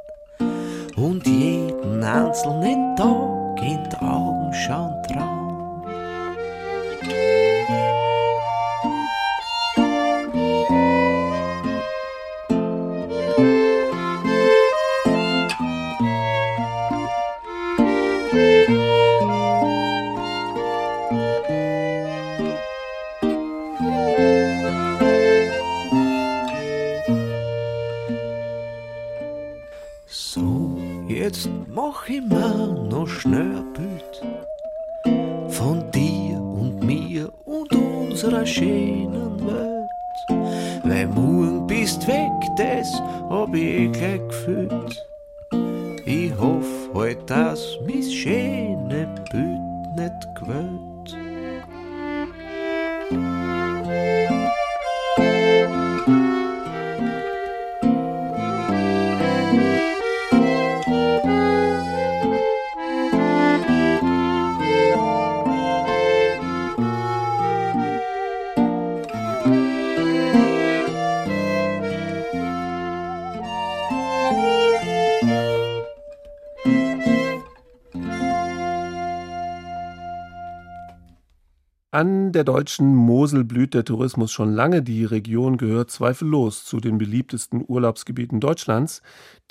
An 81.99 82.31
der 82.31 82.45
deutschen 82.45 82.95
Mosel 82.95 83.43
blüht 83.43 83.73
der 83.73 83.83
Tourismus 83.83 84.31
schon 84.31 84.53
lange. 84.53 84.81
Die 84.81 85.03
Region 85.03 85.57
gehört 85.57 85.91
zweifellos 85.91 86.63
zu 86.63 86.79
den 86.79 86.97
beliebtesten 86.97 87.61
Urlaubsgebieten 87.67 88.39
Deutschlands. 88.39 89.01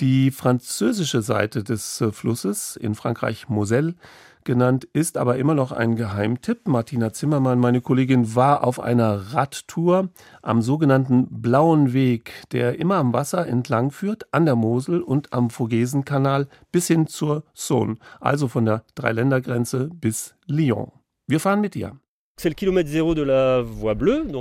Die 0.00 0.30
französische 0.30 1.20
Seite 1.20 1.62
des 1.62 2.00
äh, 2.00 2.10
Flusses, 2.10 2.76
in 2.76 2.94
Frankreich 2.94 3.50
Moselle 3.50 3.96
genannt, 4.44 4.88
ist 4.94 5.18
aber 5.18 5.36
immer 5.36 5.52
noch 5.52 5.72
ein 5.72 5.94
Geheimtipp. 5.94 6.66
Martina 6.66 7.12
Zimmermann, 7.12 7.58
meine 7.58 7.82
Kollegin, 7.82 8.34
war 8.34 8.64
auf 8.64 8.80
einer 8.80 9.34
Radtour 9.34 10.08
am 10.40 10.62
sogenannten 10.62 11.42
Blauen 11.42 11.92
Weg, 11.92 12.32
der 12.52 12.78
immer 12.78 12.94
am 12.94 13.12
Wasser 13.12 13.46
entlang 13.46 13.90
führt, 13.90 14.26
an 14.32 14.46
der 14.46 14.56
Mosel 14.56 15.02
und 15.02 15.34
am 15.34 15.50
Vogesenkanal 15.50 16.48
bis 16.72 16.86
hin 16.86 17.08
zur 17.08 17.44
Saône, 17.54 17.98
also 18.20 18.48
von 18.48 18.64
der 18.64 18.84
Dreiländergrenze 18.94 19.90
bis 19.92 20.34
Lyon. 20.46 20.92
Wir 21.26 21.40
fahren 21.40 21.60
mit 21.60 21.76
ihr. 21.76 21.92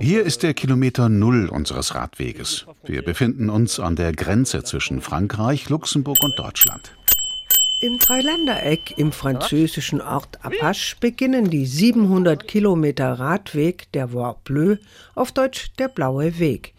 Hier 0.02 0.24
ist 0.24 0.44
der 0.44 0.54
Kilometer 0.54 1.10
Null 1.10 1.50
unseres 1.50 1.96
Radweges. 1.96 2.68
Wir 2.86 3.02
befinden 3.02 3.50
uns 3.50 3.80
an 3.80 3.96
der 3.96 4.12
Grenze 4.12 4.64
zwischen 4.64 5.02
Frankreich, 5.02 5.70
Luxemburg 5.70 6.18
und 6.22 6.38
Deutschland. 6.38 6.92
Im 7.80 7.98
Dreiländereck 7.98 8.98
im 8.98 9.12
französischen 9.12 10.02
Ort 10.02 10.44
Apache 10.44 10.96
beginnen 11.00 11.50
die 11.50 11.66
700 11.66 12.48
Kilometer 12.48 13.14
Radweg 13.14 13.92
der 13.92 14.14
Voie 14.14 14.36
Bleue, 14.44 14.80
auf 15.16 15.32
Deutsch 15.32 15.72
der 15.80 15.88
Blaue 15.88 16.38
Weg 16.40 16.74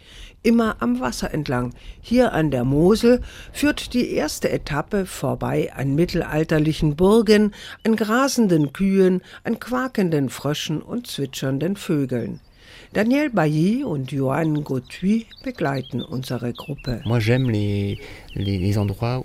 immer 0.48 0.76
am 0.80 0.98
Wasser 0.98 1.34
entlang. 1.34 1.74
Hier 2.00 2.32
an 2.32 2.50
der 2.50 2.64
Mosel 2.64 3.20
führt 3.52 3.92
die 3.92 4.12
erste 4.12 4.48
Etappe 4.48 5.04
vorbei 5.04 5.70
an 5.76 5.94
mittelalterlichen 5.94 6.96
Burgen, 6.96 7.52
an 7.84 7.96
grasenden 7.96 8.72
Kühen, 8.72 9.20
an 9.44 9.60
quakenden 9.60 10.30
Fröschen 10.30 10.80
und 10.80 11.06
zwitschernden 11.06 11.76
Vögeln. 11.76 12.40
Daniel 12.94 13.28
Bailly 13.28 13.84
und 13.84 14.10
Johan 14.12 14.64
Gauthier 14.64 15.24
begleiten 15.42 16.00
unsere 16.00 16.54
Gruppe. 16.54 17.02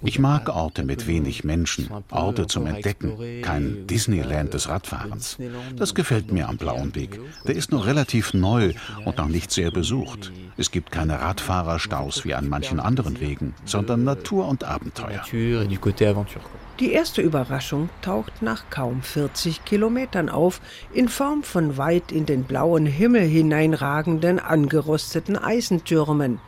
Ich 0.03 0.19
mag 0.19 0.49
Orte 0.49 0.83
mit 0.83 1.07
wenig 1.07 1.45
Menschen, 1.45 1.89
Orte 2.11 2.47
zum 2.47 2.65
Entdecken, 2.65 3.41
kein 3.41 3.87
Disneyland 3.87 4.53
des 4.53 4.67
Radfahrens. 4.67 5.37
Das 5.77 5.95
gefällt 5.95 6.31
mir 6.31 6.49
am 6.49 6.57
Blauen 6.57 6.93
Weg. 6.93 7.19
Der 7.47 7.55
ist 7.55 7.71
noch 7.71 7.85
relativ 7.85 8.33
neu 8.33 8.73
und 9.05 9.17
noch 9.17 9.29
nicht 9.29 9.49
sehr 9.51 9.71
besucht. 9.71 10.33
Es 10.57 10.69
gibt 10.69 10.91
keine 10.91 11.21
Radfahrerstaus 11.21 12.25
wie 12.25 12.33
an 12.33 12.49
manchen 12.49 12.81
anderen 12.81 13.21
Wegen, 13.21 13.53
sondern 13.63 14.03
Natur 14.03 14.47
und 14.49 14.65
Abenteuer. 14.65 15.23
Die 16.79 16.91
erste 16.91 17.21
Überraschung 17.21 17.89
taucht 18.01 18.41
nach 18.41 18.63
kaum 18.71 19.03
40 19.03 19.63
Kilometern 19.63 20.27
auf, 20.27 20.59
in 20.91 21.07
Form 21.07 21.43
von 21.43 21.77
weit 21.77 22.11
in 22.11 22.25
den 22.25 22.45
blauen 22.45 22.87
Himmel 22.87 23.21
hineinragenden, 23.21 24.39
angerosteten 24.39 25.37
Eisentürmen. 25.37 26.39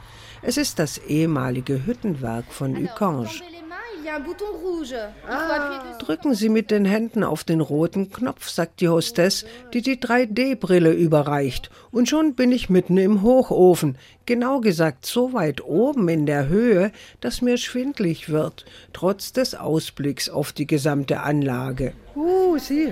Es 0.42 0.58
ist 0.58 0.80
das 0.80 0.98
ehemalige 0.98 1.86
Hüttenwerk 1.86 2.46
von 2.50 2.76
Ucange. 2.76 3.30
Drücken 6.00 6.34
Sie 6.36 6.50
mit 6.50 6.72
den 6.72 6.86
Händen 6.86 7.24
auf 7.24 7.44
den 7.44 7.62
roten 7.62 8.12
Knopf, 8.12 8.50
sagt 8.50 8.82
die 8.82 8.88
Hostess, 8.88 9.46
die 9.74 9.82
die 9.82 9.98
3D-Brille 9.98 10.92
überreicht. 10.92 11.70
Und 11.92 12.08
schon 12.08 12.36
bin 12.36 12.52
ich 12.52 12.70
mitten 12.70 12.98
im 12.98 13.22
Hochofen. 13.22 13.98
Genau 14.26 14.60
gesagt 14.60 15.06
so 15.06 15.34
weit 15.34 15.64
oben 15.64 16.08
in 16.10 16.26
der 16.26 16.48
Höhe, 16.48 16.92
dass 17.22 17.42
mir 17.42 17.58
schwindlig 17.58 18.30
wird, 18.30 18.66
trotz 18.94 19.34
des 19.34 19.56
Ausblicks 19.56 20.30
auf 20.30 20.52
die 20.52 20.68
gesamte 20.68 21.22
Anlage. 21.22 21.94
Uh, 22.16 22.58
sieh. 22.58 22.92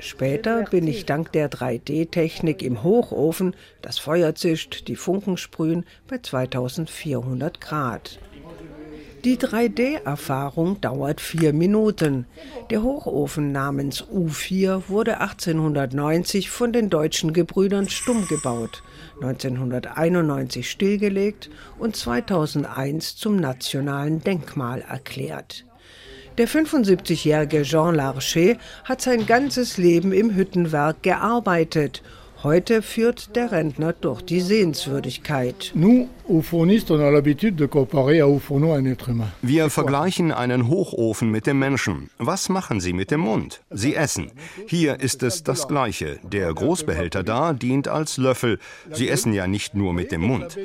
Später 0.00 0.62
bin 0.62 0.86
ich 0.86 1.06
dank 1.06 1.32
der 1.32 1.50
3D-Technik 1.50 2.62
im 2.62 2.84
Hochofen, 2.84 3.56
das 3.82 3.98
Feuer 3.98 4.34
zischt, 4.36 4.86
die 4.86 4.94
Funken 4.94 5.36
sprühen, 5.36 5.84
bei 6.06 6.18
2400 6.18 7.60
Grad. 7.60 8.20
Die 9.24 9.36
3D-Erfahrung 9.36 10.80
dauert 10.80 11.20
vier 11.20 11.52
Minuten. 11.52 12.26
Der 12.70 12.84
Hochofen 12.84 13.50
namens 13.50 14.04
U4 14.04 14.82
wurde 14.88 15.20
1890 15.20 16.50
von 16.50 16.72
den 16.72 16.88
deutschen 16.88 17.32
Gebrüdern 17.32 17.88
Stumm 17.88 18.28
gebaut, 18.28 18.84
1991 19.20 20.70
stillgelegt 20.70 21.50
und 21.80 21.96
2001 21.96 23.16
zum 23.16 23.36
nationalen 23.36 24.22
Denkmal 24.22 24.82
erklärt. 24.82 25.64
Der 26.38 26.46
75-jährige 26.46 27.62
Jean 27.62 27.96
Larcher 27.96 28.54
hat 28.84 29.00
sein 29.00 29.26
ganzes 29.26 29.78
Leben 29.78 30.12
im 30.12 30.36
Hüttenwerk 30.36 31.02
gearbeitet. 31.02 32.04
Heute 32.44 32.82
führt 32.82 33.34
der 33.34 33.50
Rentner 33.50 33.92
durch 33.92 34.22
die 34.22 34.40
Sehenswürdigkeit. 34.40 35.72
Wir 39.42 39.70
vergleichen 39.70 40.30
einen 40.30 40.68
Hochofen 40.68 41.32
mit 41.32 41.48
dem 41.48 41.58
Menschen. 41.58 42.10
Was 42.18 42.48
machen 42.48 42.80
Sie 42.80 42.92
mit 42.92 43.10
dem 43.10 43.20
Mund? 43.22 43.62
Sie 43.70 43.96
essen. 43.96 44.30
Hier 44.68 45.00
ist 45.00 45.24
es 45.24 45.42
das 45.42 45.66
Gleiche. 45.66 46.20
Der 46.22 46.54
Großbehälter 46.54 47.24
da 47.24 47.54
dient 47.54 47.88
als 47.88 48.18
Löffel. 48.18 48.60
Sie 48.92 49.08
essen 49.08 49.32
ja 49.32 49.48
nicht 49.48 49.74
nur 49.74 49.92
mit 49.92 50.12
dem 50.12 50.20
Mund. 50.20 50.56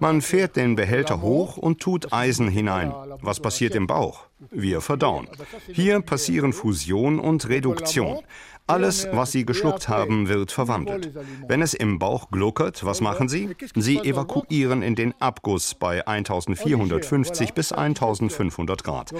Man 0.00 0.20
fährt 0.20 0.56
den 0.56 0.76
Behälter 0.76 1.22
hoch 1.22 1.56
und 1.56 1.80
tut 1.80 2.12
Eisen 2.12 2.48
hinein. 2.48 2.92
Was 3.22 3.40
passiert 3.40 3.74
im 3.74 3.86
Bauch? 3.86 4.26
Wir 4.50 4.80
verdauen. 4.80 5.28
Hier 5.68 6.00
passieren 6.00 6.52
Fusion 6.52 7.20
und 7.20 7.48
Reduktion. 7.48 8.18
Alles, 8.66 9.08
was 9.12 9.32
Sie 9.32 9.44
geschluckt 9.44 9.88
haben, 9.88 10.28
wird 10.28 10.52
verwandelt. 10.52 11.10
Wenn 11.48 11.62
es 11.62 11.74
im 11.74 11.98
Bauch 11.98 12.30
gluckert, 12.30 12.84
was 12.84 13.00
machen 13.00 13.28
Sie? 13.28 13.50
Sie 13.74 13.98
evakuieren 13.98 14.82
in 14.82 14.94
den 14.94 15.14
Abguss 15.20 15.74
bei 15.74 16.06
1450 16.06 17.54
bis 17.54 17.72
1500 17.72 18.84
Grad. 18.84 19.12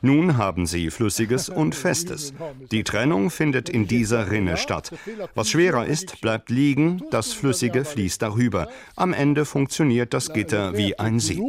Nun 0.00 0.38
haben 0.38 0.66
Sie 0.66 0.90
Flüssiges 0.90 1.48
und 1.48 1.74
Festes. 1.74 2.32
Die 2.72 2.84
Trennung 2.84 3.30
findet 3.30 3.68
in 3.68 3.86
dieser 3.86 4.30
Rinne 4.30 4.56
statt. 4.56 4.92
Was 5.34 5.50
schwerer 5.50 5.86
ist, 5.86 6.20
bleibt 6.20 6.50
liegen, 6.50 7.02
das 7.10 7.32
Flüssige 7.32 7.84
fließt 7.84 8.22
darüber. 8.22 8.68
Am 8.96 9.12
Ende 9.12 9.44
funktioniert 9.44 10.14
das 10.14 10.32
Gitter 10.32 10.76
wie 10.76 10.98
ein 10.98 11.20
Sieb. 11.20 11.42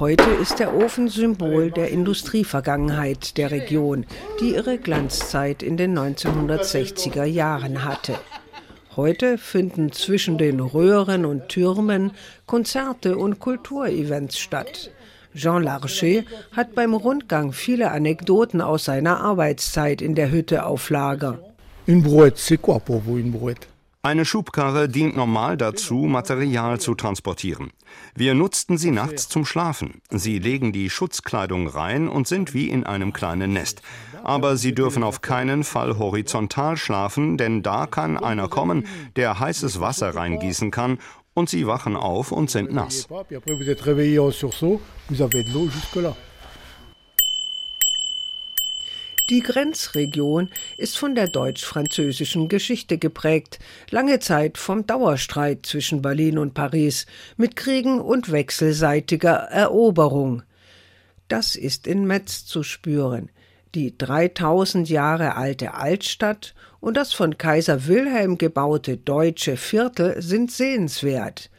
Heute 0.00 0.30
ist 0.40 0.60
der 0.60 0.76
Ofen 0.76 1.08
Symbol 1.08 1.72
der 1.72 1.90
Industrievergangenheit 1.90 3.36
der 3.36 3.50
Region, 3.50 4.06
die 4.40 4.54
ihre 4.54 4.78
Glanzzeit 4.78 5.60
in 5.60 5.76
den 5.76 5.98
1960er 5.98 7.24
Jahren 7.24 7.84
hatte. 7.84 8.14
Heute 8.94 9.38
finden 9.38 9.90
zwischen 9.90 10.38
den 10.38 10.60
Röhren 10.60 11.24
und 11.24 11.48
Türmen 11.48 12.12
Konzerte 12.46 13.18
und 13.18 13.40
Kulturevents 13.40 14.38
statt. 14.38 14.92
Jean 15.34 15.64
Larcher 15.64 16.22
hat 16.52 16.76
beim 16.76 16.94
Rundgang 16.94 17.52
viele 17.52 17.90
Anekdoten 17.90 18.60
aus 18.60 18.84
seiner 18.84 19.20
Arbeitszeit 19.20 20.00
in 20.00 20.14
der 20.14 20.30
Hütte 20.30 20.64
auf 20.64 20.90
Lager. 20.90 21.40
Une 21.88 22.02
brouette, 22.02 22.38
c'est 22.38 22.58
quoi 22.58 22.78
pour 22.78 23.00
vous 23.00 23.18
une 23.18 23.32
brouette? 23.32 23.66
Eine 24.00 24.24
Schubkarre 24.24 24.88
dient 24.88 25.16
normal 25.16 25.56
dazu, 25.56 25.96
Material 25.96 26.78
zu 26.78 26.94
transportieren. 26.94 27.72
Wir 28.14 28.34
nutzten 28.34 28.78
sie 28.78 28.92
nachts 28.92 29.28
zum 29.28 29.44
Schlafen. 29.44 30.02
Sie 30.10 30.38
legen 30.38 30.72
die 30.72 30.88
Schutzkleidung 30.88 31.66
rein 31.66 32.08
und 32.08 32.28
sind 32.28 32.54
wie 32.54 32.68
in 32.68 32.84
einem 32.84 33.12
kleinen 33.12 33.52
Nest. 33.52 33.82
Aber 34.22 34.56
sie 34.56 34.72
dürfen 34.72 35.02
auf 35.02 35.20
keinen 35.20 35.64
Fall 35.64 35.98
horizontal 35.98 36.76
schlafen, 36.76 37.38
denn 37.38 37.64
da 37.64 37.86
kann 37.86 38.16
einer 38.16 38.48
kommen, 38.48 38.86
der 39.16 39.40
heißes 39.40 39.80
Wasser 39.80 40.14
reingießen 40.14 40.70
kann 40.70 40.98
und 41.34 41.48
sie 41.48 41.66
wachen 41.66 41.96
auf 41.96 42.30
und 42.30 42.50
sind 42.50 42.72
nass. 42.72 43.08
Die 49.30 49.40
Grenzregion 49.40 50.48
ist 50.78 50.96
von 50.96 51.14
der 51.14 51.28
deutsch-französischen 51.28 52.48
Geschichte 52.48 52.96
geprägt, 52.96 53.58
lange 53.90 54.20
Zeit 54.20 54.56
vom 54.56 54.86
Dauerstreit 54.86 55.66
zwischen 55.66 56.00
Berlin 56.00 56.38
und 56.38 56.54
Paris, 56.54 57.04
mit 57.36 57.54
Kriegen 57.54 58.00
und 58.00 58.32
wechselseitiger 58.32 59.34
Eroberung. 59.34 60.44
Das 61.28 61.56
ist 61.56 61.86
in 61.86 62.06
Metz 62.06 62.46
zu 62.46 62.62
spüren. 62.62 63.28
Die 63.74 63.98
3000 63.98 64.88
Jahre 64.88 65.36
alte 65.36 65.74
Altstadt 65.74 66.54
und 66.80 66.96
das 66.96 67.12
von 67.12 67.36
Kaiser 67.36 67.86
Wilhelm 67.86 68.38
gebaute 68.38 68.96
deutsche 68.96 69.58
Viertel 69.58 70.22
sind 70.22 70.50
sehenswert. 70.50 71.50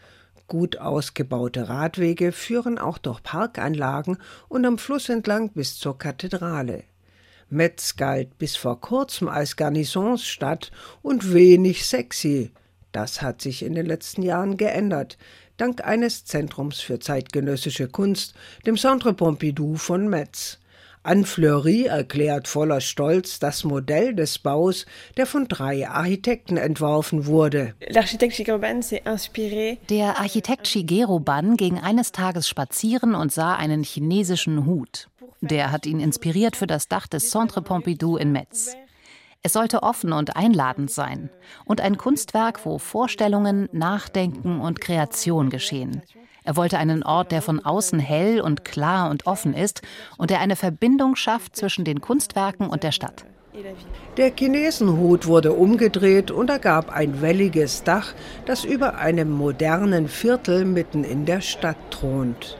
Gut 0.47 0.79
ausgebaute 0.79 1.69
Radwege 1.69 2.31
führen 2.31 2.79
auch 2.79 2.97
durch 2.97 3.21
Parkanlagen 3.21 4.17
und 4.47 4.65
am 4.65 4.79
Fluss 4.79 5.07
entlang 5.07 5.51
bis 5.51 5.77
zur 5.77 5.99
Kathedrale. 5.99 6.88
Metz 7.49 7.95
galt 7.95 8.37
bis 8.37 8.55
vor 8.55 8.79
kurzem 8.79 9.27
als 9.27 9.55
Garnisonsstadt 9.55 10.71
und 11.01 11.33
wenig 11.33 11.85
sexy. 11.85 12.51
Das 12.91 13.21
hat 13.21 13.41
sich 13.41 13.63
in 13.63 13.75
den 13.75 13.85
letzten 13.85 14.21
Jahren 14.21 14.57
geändert, 14.57 15.17
dank 15.57 15.83
eines 15.83 16.25
Zentrums 16.25 16.79
für 16.79 16.99
zeitgenössische 16.99 17.87
Kunst, 17.87 18.33
dem 18.65 18.77
Centre 18.77 19.13
Pompidou 19.13 19.75
von 19.75 20.07
Metz. 20.07 20.59
Anne 21.01 21.23
Fleury 21.23 21.85
erklärt 21.85 22.49
voller 22.49 22.81
Stolz 22.81 23.39
das 23.39 23.63
Modell 23.63 24.13
des 24.13 24.37
Baus, 24.37 24.85
der 25.15 25.25
von 25.25 25.47
drei 25.47 25.87
Architekten 25.87 26.57
entworfen 26.57 27.25
wurde. 27.25 27.73
Der 29.89 30.19
Architekt 30.19 30.67
Shigeru 30.67 31.21
Ban 31.21 31.55
ging 31.55 31.79
eines 31.79 32.11
Tages 32.11 32.49
spazieren 32.49 33.15
und 33.15 33.31
sah 33.31 33.55
einen 33.55 33.83
chinesischen 33.83 34.65
Hut. 34.65 35.07
Der 35.41 35.71
hat 35.71 35.85
ihn 35.85 35.99
inspiriert 35.99 36.55
für 36.55 36.67
das 36.67 36.87
Dach 36.87 37.07
des 37.07 37.29
Centre 37.29 37.61
Pompidou 37.61 38.17
in 38.17 38.31
Metz. 38.31 38.75
Es 39.41 39.53
sollte 39.53 39.83
offen 39.83 40.11
und 40.11 40.35
einladend 40.35 40.91
sein 40.91 41.29
und 41.63 41.79
ein 41.79 41.97
Kunstwerk, 41.97 42.65
wo 42.65 42.77
Vorstellungen, 42.77 43.69
Nachdenken 43.71 44.59
und 44.59 44.81
Kreation 44.81 45.49
geschehen. 45.49 46.01
Er 46.43 46.57
wollte 46.57 46.77
einen 46.77 47.03
Ort, 47.03 47.31
der 47.31 47.41
von 47.41 47.63
außen 47.63 47.99
hell 47.99 48.41
und 48.41 48.65
klar 48.65 49.09
und 49.09 49.27
offen 49.27 49.53
ist 49.53 49.81
und 50.17 50.29
der 50.29 50.41
eine 50.41 50.57
Verbindung 50.57 51.15
schafft 51.15 51.55
zwischen 51.55 51.85
den 51.85 52.01
Kunstwerken 52.01 52.67
und 52.67 52.83
der 52.83 52.91
Stadt. 52.91 53.25
Der 54.17 54.31
Chinesenhut 54.35 55.25
wurde 55.25 55.53
umgedreht 55.53 56.31
und 56.31 56.49
ergab 56.49 56.91
ein 56.91 57.21
welliges 57.21 57.83
Dach, 57.83 58.13
das 58.45 58.63
über 58.63 58.97
einem 58.97 59.31
modernen 59.31 60.07
Viertel 60.07 60.65
mitten 60.65 61.03
in 61.03 61.25
der 61.25 61.41
Stadt 61.41 61.77
thront. 61.91 62.57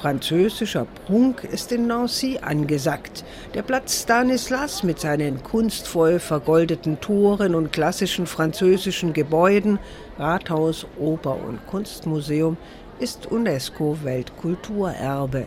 Französischer 0.00 0.86
Prunk 1.04 1.44
ist 1.44 1.70
in 1.72 1.86
Nancy 1.86 2.38
angesagt. 2.40 3.22
Der 3.52 3.60
Platz 3.60 4.04
Stanislas 4.04 4.82
mit 4.82 4.98
seinen 4.98 5.42
kunstvoll 5.42 6.20
vergoldeten 6.20 7.02
Toren 7.02 7.54
und 7.54 7.70
klassischen 7.70 8.26
französischen 8.26 9.12
Gebäuden, 9.12 9.78
Rathaus, 10.18 10.86
Oper 10.98 11.36
und 11.46 11.66
Kunstmuseum, 11.66 12.56
ist 12.98 13.30
UNESCO-Weltkulturerbe. 13.30 15.46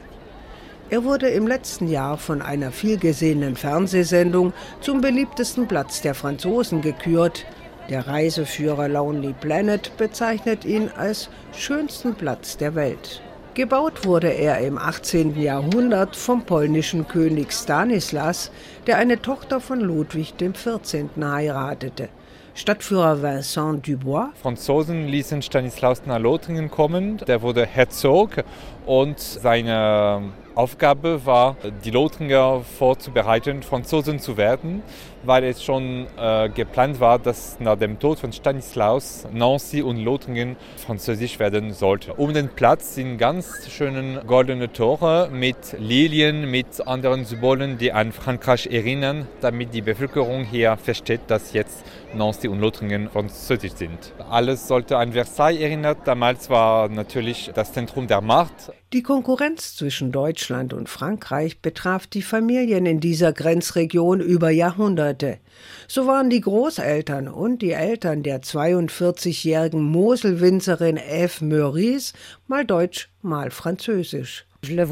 Er 0.91 1.03
wurde 1.03 1.29
im 1.29 1.47
letzten 1.47 1.87
Jahr 1.87 2.19
von 2.19 2.43
einer 2.43 2.71
vielgesehenen 2.71 3.55
Fernsehsendung 3.55 4.53
zum 4.81 5.01
beliebtesten 5.01 5.67
Platz 5.67 6.01
der 6.01 6.13
Franzosen 6.13 6.83
gekürt. 6.83 7.47
Der 7.89 8.05
Reiseführer 8.05 8.87
Lonely 8.87 9.33
Planet 9.33 9.97
bezeichnet 9.97 10.63
ihn 10.63 10.91
als 10.95 11.29
schönsten 11.57 12.13
Platz 12.13 12.55
der 12.55 12.75
Welt. 12.75 13.23
Gebaut 13.55 14.03
wurde 14.05 14.29
er 14.29 14.61
im 14.61 14.79
18. 14.79 15.39
Jahrhundert 15.39 16.15
vom 16.15 16.43
polnischen 16.43 17.07
König 17.07 17.51
Stanislas, 17.53 18.49
der 18.87 18.97
eine 18.97 19.21
Tochter 19.21 19.61
von 19.61 19.79
Ludwig 19.79 20.33
XIV. 20.37 21.09
heiratete. 21.21 22.09
Stadtführer 22.55 23.21
Vincent 23.21 23.87
Dubois. 23.87 24.29
Franzosen 24.41 25.07
ließen 25.07 25.43
Stanislaus 25.43 26.01
nach 26.07 26.17
Lothringen 26.17 26.71
kommen. 26.71 27.17
Der 27.27 27.43
wurde 27.43 27.67
Herzog 27.67 28.43
und 28.85 29.19
seine 29.19 30.31
Aufgabe 30.55 31.25
war, 31.25 31.55
die 31.83 31.89
Lothringer 31.89 32.61
vorzubereiten, 32.61 33.63
Franzosen 33.63 34.19
zu 34.19 34.37
werden, 34.37 34.83
weil 35.23 35.43
es 35.45 35.63
schon 35.63 36.05
äh, 36.15 36.49
geplant 36.49 36.99
war, 36.99 37.17
dass 37.17 37.59
nach 37.59 37.77
dem 37.77 37.97
Tod 37.97 38.19
von 38.19 38.31
Stanislaus 38.31 39.25
Nancy 39.31 39.81
und 39.81 39.97
Lothringen 39.97 40.55
französisch 40.77 41.39
werden 41.39 41.73
sollte. 41.73 42.13
Um 42.13 42.33
den 42.33 42.49
Platz 42.49 42.93
sind 42.93 43.17
ganz 43.17 43.67
schöne 43.69 44.21
goldene 44.27 44.71
Tore 44.71 45.29
mit 45.31 45.75
Lilien, 45.79 46.51
mit 46.51 46.85
anderen 46.85 47.25
Symbolen, 47.25 47.79
die 47.79 47.91
an 47.91 48.11
Frankreich 48.11 48.67
erinnern, 48.67 49.27
damit 49.41 49.73
die 49.73 49.81
Bevölkerung 49.81 50.43
hier 50.43 50.77
versteht, 50.77 51.21
dass 51.27 51.53
jetzt 51.53 51.83
Nancy 52.13 52.47
und 52.47 52.59
Lothringen 52.59 53.09
französisch 53.09 53.73
sind. 53.73 54.13
Alles 54.29 54.67
sollte 54.67 54.97
an 54.97 55.13
Versailles 55.13 55.61
erinnern. 55.61 55.95
Damals 56.05 56.51
war 56.51 56.89
natürlich 56.89 57.49
das 57.55 57.73
Zentrum 57.73 58.05
der 58.05 58.21
Macht. 58.21 58.72
Die 58.93 59.01
Konkurrenz 59.01 59.75
zwischen 59.75 60.11
Deutschland 60.11 60.71
und 60.71 60.87
Frankreich 60.87 61.61
betraf 61.61 62.05
die 62.05 62.21
Familien 62.21 62.85
in 62.85 62.99
dieser 62.99 63.33
Grenzregion 63.33 64.19
über 64.19 64.51
Jahrhunderte. 64.51 65.39
So 65.87 66.05
waren 66.05 66.29
die 66.29 66.41
Großeltern 66.41 67.27
und 67.27 67.63
die 67.63 67.71
Eltern 67.71 68.21
der 68.21 68.43
42-jährigen 68.43 69.81
Moselwinzerin 69.81 70.97
Eve 70.97 71.43
Meurice 71.43 72.13
mal 72.45 72.65
deutsch, 72.65 73.09
mal 73.23 73.49
französisch. 73.49 74.45
Euh, 74.69 74.85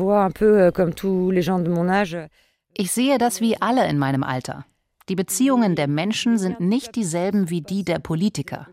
ich 2.73 2.91
sehe 2.91 3.17
das 3.19 3.41
wie 3.41 3.61
alle 3.61 3.87
in 3.87 3.97
meinem 3.99 4.23
Alter. 4.23 4.65
Die 5.09 5.15
Beziehungen 5.15 5.75
der 5.75 5.87
Menschen 5.87 6.37
sind 6.39 6.59
nicht 6.59 6.95
dieselben 6.95 7.49
wie 7.49 7.61
die 7.61 7.83
der 7.83 7.99
Politiker. 7.99 8.67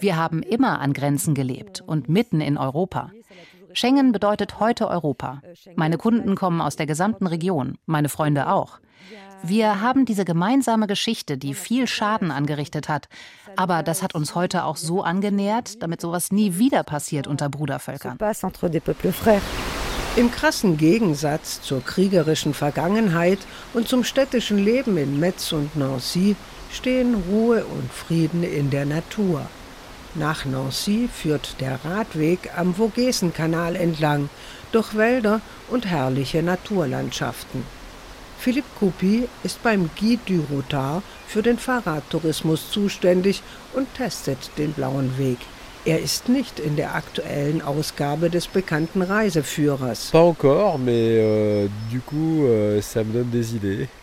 Wir 0.00 0.16
haben 0.16 0.42
immer 0.42 0.80
an 0.80 0.92
Grenzen 0.92 1.34
gelebt 1.34 1.80
und 1.80 2.08
mitten 2.08 2.40
in 2.40 2.58
Europa. 2.58 3.12
Schengen 3.74 4.12
bedeutet 4.12 4.60
heute 4.60 4.88
Europa. 4.88 5.42
Meine 5.74 5.98
Kunden 5.98 6.36
kommen 6.36 6.60
aus 6.60 6.76
der 6.76 6.86
gesamten 6.86 7.26
Region, 7.26 7.76
meine 7.86 8.08
Freunde 8.08 8.48
auch. 8.48 8.78
Wir 9.42 9.80
haben 9.80 10.06
diese 10.06 10.24
gemeinsame 10.24 10.86
Geschichte, 10.86 11.36
die 11.36 11.54
viel 11.54 11.86
Schaden 11.86 12.30
angerichtet 12.30 12.88
hat. 12.88 13.08
Aber 13.56 13.82
das 13.82 14.02
hat 14.02 14.14
uns 14.14 14.34
heute 14.34 14.64
auch 14.64 14.76
so 14.76 15.02
angenähert, 15.02 15.82
damit 15.82 16.00
sowas 16.00 16.32
nie 16.32 16.56
wieder 16.56 16.82
passiert 16.82 17.26
unter 17.26 17.48
Brudervölkern. 17.50 18.16
Im 20.16 20.30
krassen 20.30 20.76
Gegensatz 20.78 21.60
zur 21.60 21.84
kriegerischen 21.84 22.54
Vergangenheit 22.54 23.40
und 23.74 23.88
zum 23.88 24.04
städtischen 24.04 24.64
Leben 24.64 24.96
in 24.96 25.18
Metz 25.18 25.50
und 25.52 25.74
Nancy 25.76 26.36
stehen 26.70 27.16
Ruhe 27.28 27.64
und 27.64 27.92
Frieden 27.92 28.44
in 28.44 28.70
der 28.70 28.86
Natur. 28.86 29.46
Nach 30.16 30.44
Nancy 30.44 31.08
führt 31.12 31.60
der 31.60 31.80
Radweg 31.84 32.50
am 32.56 32.74
Vogesenkanal 32.78 33.74
entlang, 33.74 34.28
durch 34.70 34.96
Wälder 34.96 35.40
und 35.70 35.86
herrliche 35.86 36.42
Naturlandschaften. 36.42 37.64
Philipp 38.38 38.64
Kuppi 38.78 39.28
ist 39.42 39.62
beim 39.62 39.90
Guide 39.98 40.20
du 40.26 40.44
Routard 40.50 41.02
für 41.26 41.42
den 41.42 41.58
Fahrradtourismus 41.58 42.70
zuständig 42.70 43.42
und 43.72 43.92
testet 43.94 44.50
den 44.58 44.72
blauen 44.72 45.18
Weg. 45.18 45.38
Er 45.86 46.00
ist 46.00 46.28
nicht 46.28 46.60
in 46.60 46.76
der 46.76 46.94
aktuellen 46.94 47.60
Ausgabe 47.60 48.30
des 48.30 48.46
bekannten 48.46 49.02
Reiseführers. 49.02 50.12
Euh, 50.14 50.34
euh, 51.32 51.68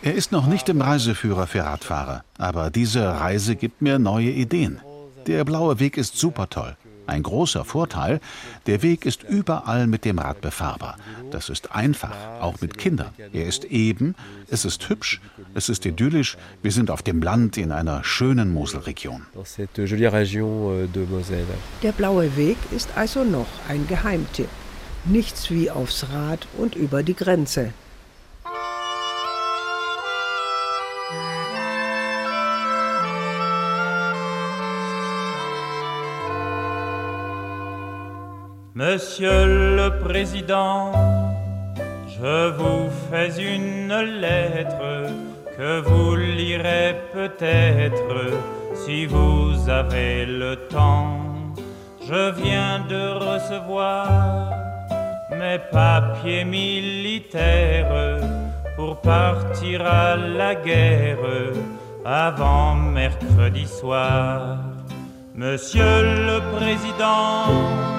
er 0.02 0.14
ist 0.14 0.32
noch 0.32 0.46
nicht 0.46 0.68
im 0.68 0.80
Reiseführer 0.80 1.46
für 1.46 1.64
Radfahrer, 1.64 2.22
aber 2.38 2.70
diese 2.70 3.04
Reise 3.04 3.56
gibt 3.56 3.82
mir 3.82 3.98
neue 3.98 4.30
Ideen. 4.30 4.80
Der 5.26 5.44
blaue 5.44 5.78
Weg 5.78 5.96
ist 5.96 6.16
super 6.16 6.48
toll. 6.48 6.76
Ein 7.06 7.22
großer 7.22 7.64
Vorteil, 7.64 8.20
der 8.66 8.82
Weg 8.82 9.04
ist 9.06 9.22
überall 9.24 9.86
mit 9.86 10.04
dem 10.04 10.18
Rad 10.18 10.40
befahrbar. 10.40 10.96
Das 11.30 11.48
ist 11.48 11.72
einfach, 11.72 12.14
auch 12.40 12.60
mit 12.60 12.78
Kindern. 12.78 13.12
Er 13.32 13.46
ist 13.46 13.64
eben, 13.64 14.14
es 14.48 14.64
ist 14.64 14.88
hübsch, 14.88 15.20
es 15.54 15.68
ist 15.68 15.84
idyllisch. 15.84 16.36
Wir 16.62 16.70
sind 16.70 16.90
auf 16.90 17.02
dem 17.02 17.20
Land 17.20 17.56
in 17.56 17.72
einer 17.72 18.04
schönen 18.04 18.52
Moselregion. 18.52 19.26
Euh, 19.34 20.86
der 21.82 21.92
blaue 21.92 22.36
Weg 22.36 22.56
ist 22.70 22.88
also 22.96 23.24
noch 23.24 23.48
ein 23.68 23.86
Geheimtipp. 23.88 24.48
Nichts 25.04 25.50
wie 25.50 25.70
aufs 25.70 26.06
Rad 26.12 26.46
und 26.56 26.76
über 26.76 27.02
die 27.02 27.14
Grenze. 27.14 27.72
Monsieur 38.74 39.44
le 39.76 39.98
Président, 39.98 40.92
je 42.08 42.48
vous 42.52 42.88
fais 43.10 43.28
une 43.38 43.94
lettre 44.18 45.12
que 45.58 45.80
vous 45.80 46.16
lirez 46.16 46.96
peut-être 47.12 48.32
si 48.74 49.04
vous 49.04 49.68
avez 49.68 50.24
le 50.24 50.56
temps. 50.70 51.20
Je 52.00 52.30
viens 52.30 52.80
de 52.88 53.10
recevoir 53.12 54.50
mes 55.30 55.58
papiers 55.70 56.46
militaires 56.46 58.20
pour 58.76 59.02
partir 59.02 59.84
à 59.84 60.16
la 60.16 60.54
guerre 60.54 61.18
avant 62.06 62.74
mercredi 62.74 63.66
soir. 63.66 64.60
Monsieur 65.34 66.02
le 66.26 66.40
Président, 66.56 67.91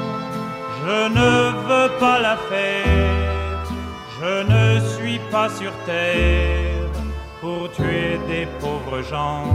je 0.85 1.07
ne 1.19 1.33
veux 1.67 1.89
pas 1.99 2.19
la 2.19 2.35
faire, 2.49 3.63
je 4.19 4.33
ne 4.53 4.79
suis 4.93 5.19
pas 5.31 5.49
sur 5.49 5.71
terre 5.85 6.89
pour 7.41 7.71
tuer 7.71 8.19
des 8.27 8.47
pauvres 8.59 9.01
gens. 9.01 9.45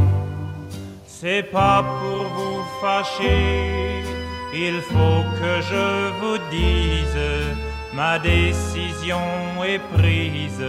C'est 1.06 1.42
pas 1.42 1.84
pour 2.00 2.24
vous 2.36 2.62
fâcher, 2.80 4.02
il 4.54 4.80
faut 4.80 5.22
que 5.40 5.52
je 5.70 5.88
vous 6.20 6.38
dise, 6.50 7.20
ma 7.94 8.18
décision 8.18 9.26
est 9.72 9.82
prise, 9.96 10.64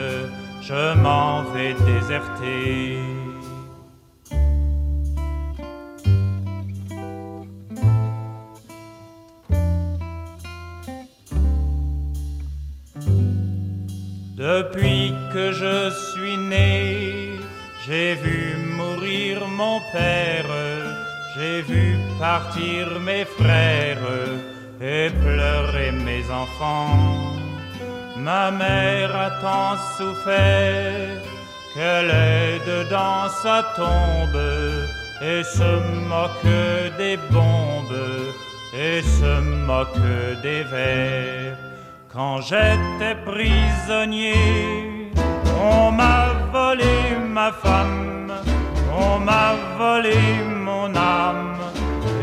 je 0.61 0.93
m'en 0.95 1.43
vais 1.53 1.73
déserter. 1.73 3.18
J'ai 21.36 21.62
vu 21.62 21.97
partir 22.19 22.99
mes 22.99 23.25
frères 23.25 23.97
et 24.82 25.10
pleurer 25.10 25.91
mes 25.91 26.23
enfants. 26.30 26.97
Ma 28.17 28.52
mère 28.52 29.15
a 29.15 29.30
tant 29.41 29.75
souffert 29.97 31.21
qu'elle 31.73 32.12
est 32.12 32.60
dedans 32.65 33.30
sa 33.41 33.63
tombe 33.75 34.41
et 35.21 35.43
se 35.43 35.71
moque 36.08 36.97
des 36.97 37.17
bombes 37.32 38.30
et 38.73 39.02
se 39.02 39.39
moque 39.41 40.41
des 40.43 40.63
vers. 40.63 41.58
Quand 42.12 42.41
j'étais 42.41 43.15
prisonnier, 43.25 45.12
on 45.62 45.91
m'a 45.91 46.30
volé 46.52 47.17
ma 47.28 47.52
femme, 47.52 48.18
on 49.11 49.19
m'a 49.19 49.49
volé 49.77 50.19
mon 50.67 50.89
âme 50.95 51.57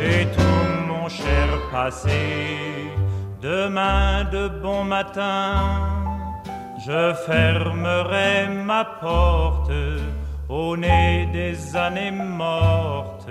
et 0.01 0.25
tout 0.37 0.67
mon 0.89 1.09
cher 1.09 1.49
passé. 1.73 2.23
Demain 3.41 4.25
de 4.33 4.49
bon 4.49 4.85
matin, 4.85 5.55
je 6.87 7.15
fermerai 7.27 8.49
ma 8.71 8.85
porte 8.85 9.73
au 10.49 10.77
nez 10.77 11.29
des 11.33 11.77
années 11.77 12.17
mortes, 12.43 13.31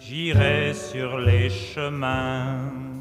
j'irai 0.00 0.72
sur 0.74 1.18
les 1.18 1.50
chemins 1.50 2.93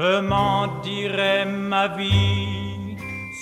je 0.00 0.20
m'en 0.20 0.80
dirai 0.82 1.44
ma 1.44 1.88
vie 1.88 2.96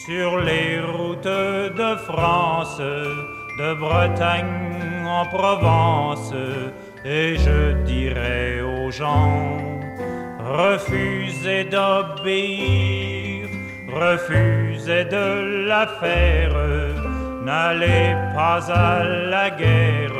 sur 0.05 0.39
les 0.39 0.81
routes 0.81 1.37
de 1.83 1.91
France, 2.09 2.81
de 3.61 3.75
Bretagne 3.75 5.07
en 5.07 5.25
Provence, 5.27 6.33
et 7.05 7.37
je 7.37 7.61
dirai 7.93 8.63
aux 8.63 8.91
gens, 8.91 9.57
refusez 10.61 11.65
d'obéir, 11.75 13.49
refusez 14.07 15.05
de 15.05 15.67
la 15.69 15.87
faire, 16.01 16.57
n'allez 17.45 18.17
pas 18.35 18.63
à 18.73 19.05
la 19.05 19.51
guerre, 19.51 20.19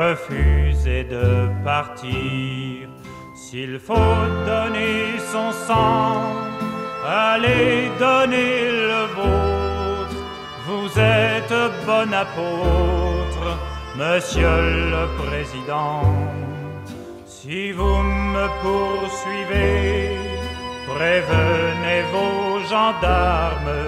refusez 0.00 1.04
de 1.04 1.48
partir. 1.64 2.85
S'il 3.48 3.78
faut 3.78 4.24
donner 4.44 5.20
son 5.32 5.52
sang, 5.52 6.20
allez 7.06 7.92
donner 7.96 8.56
le 8.90 9.02
vôtre. 9.18 10.20
Vous 10.66 10.88
êtes 10.98 11.56
bon 11.86 12.12
apôtre, 12.24 13.46
monsieur 13.94 14.58
le 14.94 15.04
président. 15.22 16.02
Si 17.24 17.70
vous 17.70 17.98
me 18.32 18.46
poursuivez, 18.64 20.18
prévenez 20.92 22.02
vos 22.14 22.58
gendarmes 22.72 23.84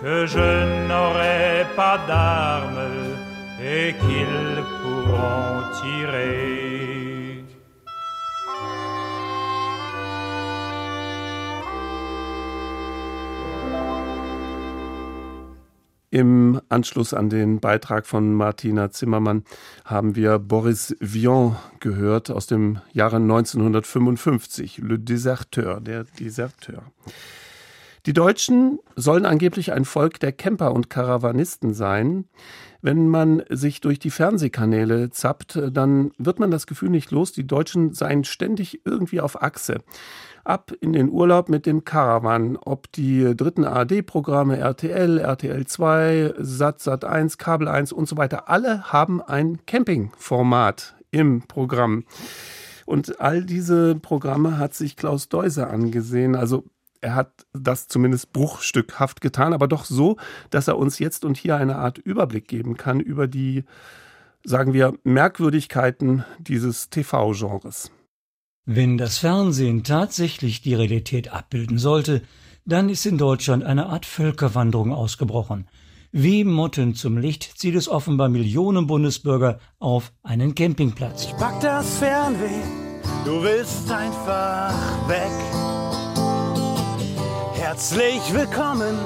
que 0.00 0.24
je 0.24 0.48
n'aurai 0.88 1.66
pas 1.76 1.98
d'armes 2.08 2.94
et 3.62 3.94
qu'ils 4.00 4.64
pourront 4.80 5.60
tirer. 5.82 6.65
Im 16.16 16.62
Anschluss 16.70 17.12
an 17.12 17.28
den 17.28 17.60
Beitrag 17.60 18.06
von 18.06 18.32
Martina 18.32 18.90
Zimmermann 18.90 19.44
haben 19.84 20.16
wir 20.16 20.38
Boris 20.38 20.96
Vian 20.98 21.56
gehört 21.78 22.30
aus 22.30 22.46
dem 22.46 22.78
Jahre 22.94 23.16
1955, 23.16 24.78
Le 24.78 24.98
Deserteur, 24.98 25.78
der 25.78 26.04
Deserteur. 26.04 26.84
Die 28.06 28.14
Deutschen 28.14 28.78
sollen 28.94 29.26
angeblich 29.26 29.74
ein 29.74 29.84
Volk 29.84 30.18
der 30.18 30.32
Camper 30.32 30.72
und 30.72 30.88
Karawanisten 30.88 31.74
sein. 31.74 32.24
Wenn 32.80 33.08
man 33.08 33.42
sich 33.50 33.82
durch 33.82 33.98
die 33.98 34.08
Fernsehkanäle 34.10 35.10
zappt, 35.10 35.60
dann 35.70 36.12
wird 36.16 36.38
man 36.38 36.50
das 36.50 36.66
Gefühl 36.66 36.88
nicht 36.88 37.10
los, 37.10 37.32
die 37.32 37.46
Deutschen 37.46 37.92
seien 37.92 38.24
ständig 38.24 38.80
irgendwie 38.86 39.20
auf 39.20 39.42
Achse. 39.42 39.82
Ab 40.46 40.72
in 40.80 40.92
den 40.92 41.10
Urlaub 41.10 41.48
mit 41.48 41.66
dem 41.66 41.84
Caravan. 41.84 42.56
Ob 42.56 42.92
die 42.92 43.34
dritten 43.36 43.64
ARD-Programme 43.64 44.56
RTL, 44.56 45.18
RTL 45.18 45.66
2, 45.66 46.34
Sat, 46.38 46.80
Sat 46.80 47.04
1, 47.04 47.36
Kabel 47.36 47.66
1 47.66 47.92
und 47.92 48.08
so 48.08 48.16
weiter, 48.16 48.48
alle 48.48 48.92
haben 48.92 49.20
ein 49.20 49.66
Campingformat 49.66 50.94
im 51.10 51.42
Programm. 51.48 52.04
Und 52.84 53.20
all 53.20 53.42
diese 53.42 53.96
Programme 53.96 54.56
hat 54.56 54.74
sich 54.74 54.96
Klaus 54.96 55.28
Deuser 55.28 55.68
angesehen. 55.68 56.36
Also 56.36 56.62
er 57.00 57.16
hat 57.16 57.44
das 57.52 57.88
zumindest 57.88 58.32
bruchstückhaft 58.32 59.20
getan, 59.20 59.52
aber 59.52 59.66
doch 59.66 59.84
so, 59.84 60.16
dass 60.50 60.68
er 60.68 60.78
uns 60.78 61.00
jetzt 61.00 61.24
und 61.24 61.36
hier 61.36 61.56
eine 61.56 61.74
Art 61.74 61.98
Überblick 61.98 62.46
geben 62.46 62.76
kann 62.76 63.00
über 63.00 63.26
die, 63.26 63.64
sagen 64.44 64.72
wir, 64.72 64.94
Merkwürdigkeiten 65.02 66.24
dieses 66.38 66.88
TV-Genres. 66.88 67.90
Wenn 68.68 68.98
das 68.98 69.18
Fernsehen 69.18 69.84
tatsächlich 69.84 70.60
die 70.60 70.74
Realität 70.74 71.32
abbilden 71.32 71.78
sollte, 71.78 72.22
dann 72.64 72.88
ist 72.88 73.06
in 73.06 73.16
Deutschland 73.16 73.62
eine 73.62 73.86
Art 73.86 74.04
Völkerwanderung 74.04 74.92
ausgebrochen. 74.92 75.68
Wie 76.10 76.42
Motten 76.42 76.96
zum 76.96 77.16
Licht 77.16 77.44
zieht 77.44 77.76
es 77.76 77.88
offenbar 77.88 78.28
Millionen 78.28 78.88
Bundesbürger 78.88 79.60
auf 79.78 80.12
einen 80.24 80.56
Campingplatz. 80.56 81.26
Ich 81.26 81.36
pack 81.36 81.60
das 81.60 81.98
Fernweh, 81.98 82.64
du 83.24 83.40
willst 83.40 83.88
einfach 83.88 84.74
weg. 85.06 85.30
Herzlich 87.54 88.20
willkommen 88.34 88.96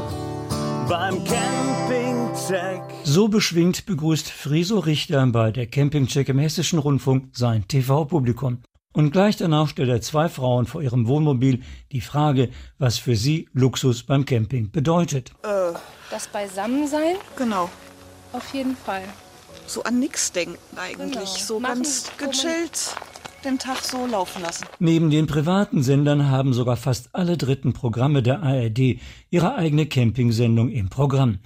beim 0.89 1.23
Campingcheck. 1.25 2.81
So 3.05 3.29
beschwingt 3.29 3.85
begrüßt 3.85 4.31
Friso 4.31 4.79
Richter 4.79 5.27
bei 5.27 5.51
der 5.51 5.67
Campingcheck 5.67 6.31
im 6.31 6.39
Hessischen 6.39 6.79
Rundfunk 6.79 7.29
sein 7.33 7.69
TV-Publikum. 7.69 8.63
Und 8.93 9.13
gleich 9.13 9.37
danach 9.37 9.69
stellt 9.69 9.89
er 9.89 10.01
zwei 10.01 10.29
Frauen 10.29 10.67
vor 10.67 10.83
ihrem 10.83 11.07
Wohnmobil 11.07 11.63
die 11.93 12.01
Frage, 12.01 12.51
was 12.79 12.99
für 12.99 13.15
sie 13.15 13.49
Luxus 13.53 14.03
beim 14.03 14.25
Camping 14.25 14.71
bedeutet. 14.73 15.31
Äh, 15.45 15.75
das 16.11 16.27
Beisammensein? 16.29 17.17
Genau. 17.37 17.71
Auf 18.33 18.53
jeden 18.53 18.77
Fall. 18.77 19.05
So 19.67 19.85
an 19.85 20.01
nichts 20.01 20.33
denken 20.33 20.59
eigentlich. 20.77 21.13
Genau. 21.13 21.25
So 21.25 21.61
Machen, 21.61 21.75
ganz 21.83 22.11
gechillt 22.19 22.97
den 23.45 23.59
Tag 23.59 23.79
so 23.79 24.07
laufen 24.07 24.43
lassen. 24.43 24.67
Neben 24.81 25.11
den 25.11 25.27
privaten 25.27 25.83
Sendern 25.83 26.29
haben 26.29 26.53
sogar 26.53 26.77
fast 26.77 27.11
alle 27.13 27.37
dritten 27.37 27.73
Programme 27.73 28.23
der 28.23 28.43
ARD 28.43 28.99
ihre 29.31 29.55
eigene 29.55 29.87
Campingsendung 29.87 30.69
im 30.69 30.91
Programm. 30.91 31.39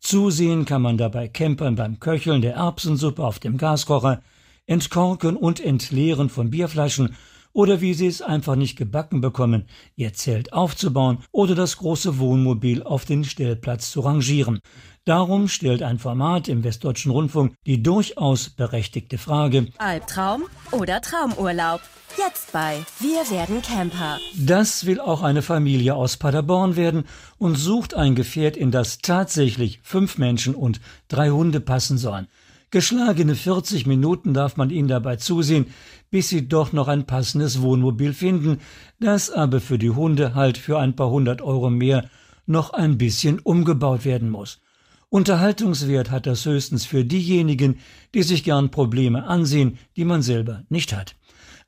Zusehen 0.00 0.64
kann 0.64 0.82
man 0.82 0.98
dabei 0.98 1.28
Campern 1.28 1.74
beim 1.74 2.00
Köcheln 2.00 2.42
der 2.42 2.54
Erbsensuppe 2.54 3.24
auf 3.24 3.38
dem 3.38 3.56
Gaskocher, 3.56 4.20
Entkorken 4.68 5.36
und 5.36 5.60
Entleeren 5.60 6.28
von 6.28 6.50
Bierflaschen 6.50 7.16
oder 7.52 7.80
wie 7.80 7.94
sie 7.94 8.06
es 8.06 8.22
einfach 8.22 8.54
nicht 8.54 8.76
gebacken 8.76 9.20
bekommen, 9.20 9.64
ihr 9.96 10.12
Zelt 10.12 10.52
aufzubauen 10.52 11.18
oder 11.32 11.54
das 11.54 11.78
große 11.78 12.18
Wohnmobil 12.18 12.82
auf 12.82 13.06
den 13.06 13.24
Stellplatz 13.24 13.90
zu 13.90 14.00
rangieren. 14.00 14.60
Darum 15.06 15.48
stellt 15.48 15.82
ein 15.82 15.98
Format 15.98 16.48
im 16.48 16.64
Westdeutschen 16.64 17.10
Rundfunk 17.10 17.54
die 17.66 17.82
durchaus 17.82 18.50
berechtigte 18.50 19.16
Frage 19.16 19.68
Albtraum 19.78 20.44
oder 20.70 21.00
Traumurlaub? 21.00 21.80
Jetzt 22.18 22.52
bei 22.52 22.84
Wir 23.00 23.30
werden 23.30 23.62
Camper. 23.62 24.18
Das 24.36 24.84
will 24.84 25.00
auch 25.00 25.22
eine 25.22 25.40
Familie 25.40 25.94
aus 25.94 26.18
Paderborn 26.18 26.76
werden 26.76 27.04
und 27.38 27.56
sucht 27.56 27.94
ein 27.94 28.14
Gefährt, 28.14 28.56
in 28.56 28.70
das 28.70 28.98
tatsächlich 28.98 29.80
fünf 29.82 30.18
Menschen 30.18 30.54
und 30.54 30.80
drei 31.08 31.30
Hunde 31.30 31.60
passen 31.60 31.96
sollen. 31.96 32.26
Geschlagene 32.70 33.34
40 33.34 33.86
Minuten 33.86 34.34
darf 34.34 34.58
man 34.58 34.68
ihnen 34.68 34.88
dabei 34.88 35.16
zusehen, 35.16 35.66
bis 36.10 36.28
sie 36.28 36.48
doch 36.48 36.74
noch 36.74 36.86
ein 36.86 37.06
passendes 37.06 37.62
Wohnmobil 37.62 38.12
finden, 38.12 38.58
das 39.00 39.30
aber 39.30 39.60
für 39.60 39.78
die 39.78 39.90
Hunde 39.90 40.34
halt 40.34 40.58
für 40.58 40.78
ein 40.78 40.94
paar 40.94 41.08
hundert 41.08 41.40
Euro 41.40 41.70
mehr 41.70 42.10
noch 42.44 42.74
ein 42.74 42.98
bisschen 42.98 43.38
umgebaut 43.38 44.04
werden 44.04 44.28
muss. 44.28 44.60
Unterhaltungswert 45.08 46.10
hat 46.10 46.26
das 46.26 46.44
höchstens 46.44 46.84
für 46.84 47.06
diejenigen, 47.06 47.78
die 48.12 48.22
sich 48.22 48.44
gern 48.44 48.70
Probleme 48.70 49.24
ansehen, 49.24 49.78
die 49.96 50.04
man 50.04 50.20
selber 50.20 50.64
nicht 50.68 50.94
hat. 50.94 51.14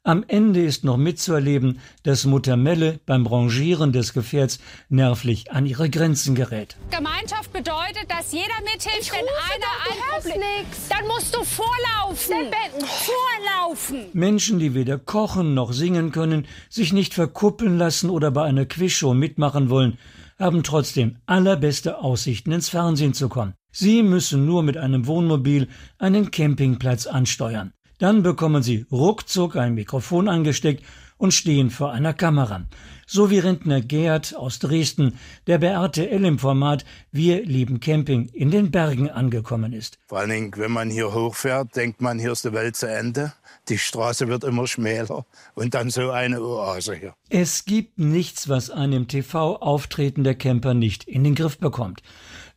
Am 0.03 0.25
Ende 0.29 0.63
ist 0.63 0.85
noch 0.85 0.99
mitzuerleben, 0.99 1.79
dass 2.03 2.27
Mutter 2.27 2.57
Melle 2.57 3.01
beim 3.07 3.27
Rangieren 3.27 3.93
des 3.93 4.13
Gefährts 4.13 4.59
nervlich 4.91 5.53
an 5.53 5.65
ihre 5.65 5.89
Grenzen 5.89 6.35
gerät. 6.35 6.77
Gemeinschaft 6.91 7.40
bedeutet, 7.61 8.07
dass 8.09 8.33
jeder 8.33 8.55
mithilft, 8.63 9.01
ich 9.01 9.13
wenn 9.13 9.19
einer 9.19 9.75
ein 9.85 10.23
Problem... 10.23 10.41
Nix. 10.41 10.89
Dann 10.89 11.07
musst 11.07 11.35
du 11.35 11.45
vorlaufen. 11.45 12.51
Vorlaufen. 12.87 14.07
Menschen, 14.15 14.59
die 14.59 14.75
weder 14.75 14.99
kochen 14.99 15.53
noch 15.55 15.73
singen 15.73 16.11
können, 16.11 16.47
sich 16.71 16.93
nicht 16.93 17.13
verkuppeln 17.13 17.77
lassen 17.77 18.09
oder 18.09 18.31
bei 18.31 18.45
einer 18.45 18.65
Quizshow 18.65 19.13
mitmachen 19.13 19.69
wollen, 19.69 19.99
haben 20.39 20.63
trotzdem 20.63 21.19
allerbeste 21.27 21.99
Aussichten 21.99 22.53
ins 22.53 22.71
Fernsehen 22.71 23.13
zu 23.13 23.29
kommen. 23.29 23.55
Sie 23.73 24.03
müssen 24.03 24.47
nur 24.47 24.63
mit 24.63 24.79
einem 24.79 25.07
Wohnmobil 25.07 25.69
einen 25.99 26.31
Campingplatz 26.31 27.07
ansteuern. 27.07 27.73
Dann 27.99 28.23
bekommen 28.23 28.63
sie 28.63 28.87
ruckzuck 28.91 29.57
ein 29.57 29.75
Mikrofon 29.75 30.29
angesteckt 30.29 30.83
und 31.21 31.35
stehen 31.35 31.71
vor 31.71 31.93
einer 31.93 32.15
Kamera. 32.15 32.63
So 33.07 33.29
wie 33.29 33.41
Rentner 33.41 33.83
Gerd 33.83 34.35
aus 34.35 34.59
Dresden, 34.59 35.19
der 35.47 35.59
bei 35.59 35.67
RTL 35.67 36.25
im 36.25 36.39
Format 36.39 36.85
Wir 37.13 37.45
lieben 37.45 37.79
Camping 37.79 38.29
in 38.33 38.51
den 38.51 38.71
Bergen 38.71 39.11
angekommen 39.11 39.75
ist. 39.75 39.99
Vor 40.07 40.19
allen 40.19 40.31
Dingen, 40.31 40.53
wenn 40.57 40.73
man 40.73 40.89
hier 40.89 41.13
hochfährt, 41.13 41.77
denkt 41.77 42.01
man, 42.01 42.19
hier 42.19 42.33
ist 42.33 42.47
die 42.47 42.55
Welt 42.55 42.75
zu 42.77 42.87
Ende. 42.87 43.35
Die 43.69 43.77
Straße 43.77 44.29
wird 44.29 44.45
immer 44.45 44.67
schmäler 44.67 45.27
und 45.55 45.75
dann 45.75 45.91
so 45.91 46.11
eine 46.11 46.41
Oase 46.41 46.95
hier. 46.95 47.15
Es 47.29 47.67
gibt 47.67 47.99
nichts, 47.99 48.49
was 48.49 48.71
einem 48.71 49.07
TV-Auftreten 49.07 50.25
der 50.25 50.37
Camper 50.37 50.73
nicht 50.73 51.05
in 51.05 51.23
den 51.23 51.35
Griff 51.35 51.59
bekommt. 51.59 52.01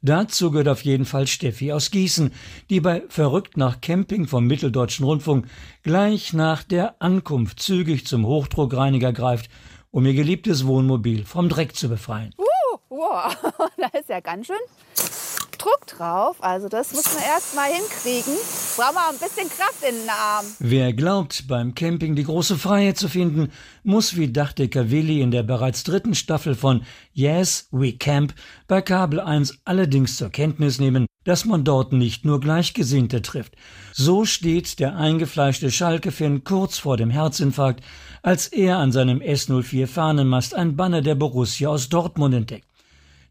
Dazu 0.05 0.51
gehört 0.51 0.67
auf 0.67 0.83
jeden 0.83 1.05
Fall 1.05 1.27
Steffi 1.27 1.71
aus 1.71 1.89
Gießen, 1.89 2.33
die 2.69 2.81
bei 2.81 3.03
Verrückt 3.07 3.55
nach 3.55 3.79
Camping 3.79 4.27
vom 4.27 4.45
Mitteldeutschen 4.45 5.05
Rundfunk 5.05 5.47
gleich 5.81 6.33
nach 6.33 6.61
der 6.61 7.01
Ankunft 7.01 7.61
zügig 7.61 8.05
zum 8.05 8.25
Hochdruckreiniger 8.27 9.13
greift, 9.13 9.49
um 9.91 10.05
ihr 10.05 10.13
geliebtes 10.13 10.67
Wohnmobil 10.67 11.23
vom 11.23 11.47
Dreck 11.47 11.77
zu 11.77 11.87
befreien. 11.87 12.35
Uh, 12.37 12.77
wow, 12.89 13.33
da 13.77 13.97
ist 13.97 14.09
ja 14.09 14.19
ganz 14.19 14.47
schön 14.47 15.22
Druck 15.63 15.87
drauf. 15.87 16.37
Also 16.41 16.67
das 16.67 16.93
muss 16.93 17.13
man 17.13 17.23
erst 17.23 17.55
mal 17.55 17.69
hinkriegen. 17.71 18.33
Brauchen 18.75 18.95
wir 18.95 19.09
ein 19.09 19.17
bisschen 19.17 19.49
Kraft 19.49 19.81
in 19.87 19.95
den 19.95 20.09
Arm. 20.09 20.45
Wer 20.59 20.91
glaubt, 20.93 21.47
beim 21.47 21.73
Camping 21.73 22.15
die 22.15 22.25
große 22.25 22.57
Freiheit 22.57 22.97
zu 22.97 23.07
finden, 23.07 23.49
muss 23.83 24.17
wie 24.17 24.31
Dachdecker 24.31 24.91
Willi 24.91 25.21
in 25.21 25.31
der 25.31 25.43
bereits 25.43 25.83
dritten 25.83 26.15
Staffel 26.15 26.55
von 26.55 26.83
Yes, 27.13 27.69
We 27.71 27.93
Camp 27.93 28.33
bei 28.67 28.81
Kabel 28.81 29.21
1 29.21 29.59
allerdings 29.63 30.17
zur 30.17 30.29
Kenntnis 30.29 30.79
nehmen, 30.79 31.05
dass 31.23 31.45
man 31.45 31.63
dort 31.63 31.93
nicht 31.93 32.25
nur 32.25 32.41
Gleichgesinnte 32.41 33.21
trifft. 33.21 33.55
So 33.93 34.25
steht 34.25 34.79
der 34.79 34.97
eingefleischte 34.97 35.71
Schalke-Fan 35.71 36.43
kurz 36.43 36.77
vor 36.77 36.97
dem 36.97 37.09
Herzinfarkt, 37.09 37.81
als 38.21 38.47
er 38.47 38.79
an 38.79 38.91
seinem 38.91 39.19
S04 39.19 39.87
Fahnenmast 39.87 40.55
ein 40.55 40.75
Banner 40.75 41.01
der 41.01 41.15
Borussia 41.15 41.69
aus 41.69 41.87
Dortmund 41.87 42.33
entdeckt. 42.33 42.67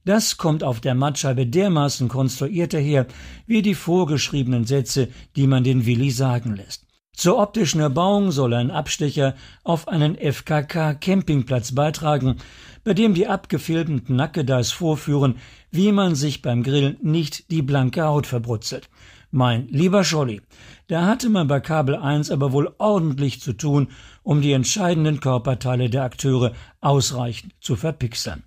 Das 0.05 0.37
kommt 0.37 0.65
auf 0.65 0.81
der 0.81 0.95
Mattscheibe 0.95 1.47
dermaßen 1.47 2.09
konstruiert 2.09 2.75
daher, 2.75 3.07
wie 3.47 3.63
die 3.63 3.77
vorgeschriebenen 3.77 4.65
Sätze, 4.65 5.09
die 5.37 5.47
man 5.47 5.63
den 5.63 5.87
Willi 5.87 6.11
sagen 6.11 6.57
lässt. 6.57 6.85
Zur 7.15 7.39
optischen 7.39 7.81
Erbauung 7.81 8.33
soll 8.33 8.55
ein 8.55 8.71
Abstecher 8.71 9.37
auf 9.63 9.87
einen 9.87 10.17
FKK-Campingplatz 10.17 11.73
beitragen, 11.73 12.39
bei 12.85 12.95
dem 12.95 13.15
die 13.15 13.29
abgefilmten 13.29 14.17
Nackedas 14.17 14.73
vorführen, 14.73 15.37
wie 15.71 15.93
man 15.93 16.17
sich 16.17 16.43
beim 16.43 16.63
Grillen 16.63 16.97
nicht 17.03 17.51
die 17.51 17.63
blanke 17.63 18.03
Haut 18.03 18.27
verbrutzelt. 18.27 18.89
Mein 19.31 19.69
lieber 19.69 20.05
Scholli, 20.05 20.43
da 20.89 21.07
hatte 21.07 21.31
man 21.31 21.47
bei 21.47 21.61
Kabel 21.61 21.97
1 21.97 22.31
aber 22.31 22.53
wohl 22.53 22.75
ordentlich 22.79 23.41
zu 23.41 23.53
tun, 23.53 23.89
um 24.23 24.43
die 24.43 24.53
entscheidenden 24.53 25.21
Körperteile 25.21 25.89
der 25.91 26.05
Akteure 26.05 26.53
ausreichend 26.81 27.55
zu 27.61 27.77
verpixern. 27.77 28.43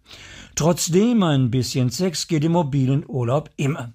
Trotzdem 0.55 1.21
ein 1.21 1.51
bisschen 1.51 1.89
Sex 1.89 2.27
geht 2.27 2.45
im 2.45 2.53
mobilen 2.53 3.03
Urlaub 3.07 3.49
immer. 3.57 3.91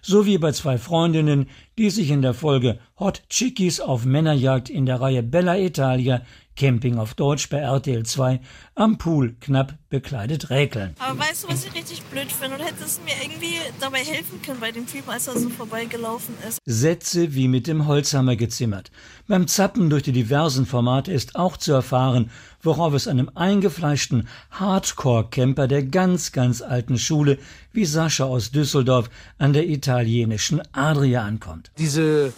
So 0.00 0.26
wie 0.26 0.38
bei 0.38 0.52
zwei 0.52 0.78
Freundinnen, 0.78 1.48
die 1.76 1.90
sich 1.90 2.10
in 2.10 2.22
der 2.22 2.34
Folge 2.34 2.78
Hot 3.00 3.22
Chickies 3.30 3.80
auf 3.80 4.04
Männerjagd 4.04 4.70
in 4.70 4.86
der 4.86 5.00
Reihe 5.00 5.24
Bella 5.24 5.58
Italia 5.58 6.22
Camping 6.56 6.98
auf 6.98 7.14
Deutsch 7.14 7.48
bei 7.48 7.58
RTL 7.58 8.04
2 8.04 8.40
am 8.76 8.98
Pool 8.98 9.34
knapp 9.40 9.74
bekleidet 9.90 10.50
räkeln. 10.50 10.94
Aber 10.98 11.18
weißt 11.18 11.44
du, 11.44 11.48
was 11.48 11.64
ich 11.64 11.74
richtig 11.74 12.02
blöd 12.04 12.30
finde? 12.30 12.58
Du 12.58 12.64
hättest 12.64 13.04
mir 13.04 13.14
irgendwie 13.20 13.56
dabei 13.80 13.98
helfen 13.98 14.40
können 14.42 14.60
bei 14.60 14.70
dem 14.70 14.86
Typen, 14.86 15.10
als 15.10 15.26
er 15.26 15.38
so 15.38 15.48
vorbeigelaufen 15.48 16.34
ist. 16.46 16.58
Sätze 16.64 17.34
wie 17.34 17.48
mit 17.48 17.66
dem 17.66 17.86
Holzhammer 17.86 18.36
gezimmert. 18.36 18.90
Beim 19.26 19.48
Zappen 19.48 19.90
durch 19.90 20.04
die 20.04 20.12
diversen 20.12 20.66
Formate 20.66 21.12
ist 21.12 21.34
auch 21.34 21.56
zu 21.56 21.72
erfahren, 21.72 22.30
worauf 22.64 22.94
es 22.94 23.08
einem 23.08 23.30
eingefleischten 23.34 24.28
Hardcore-Camper 24.50 25.68
der 25.68 25.82
ganz, 25.82 26.32
ganz 26.32 26.62
alten 26.62 26.98
Schule 26.98 27.38
wie 27.72 27.84
Sascha 27.84 28.24
aus 28.24 28.50
Düsseldorf 28.50 29.10
an 29.38 29.52
der 29.52 29.68
italienischen 29.68 30.62
Adria 30.72 31.22
ankommt. 31.22 31.70
Diese 31.78 32.32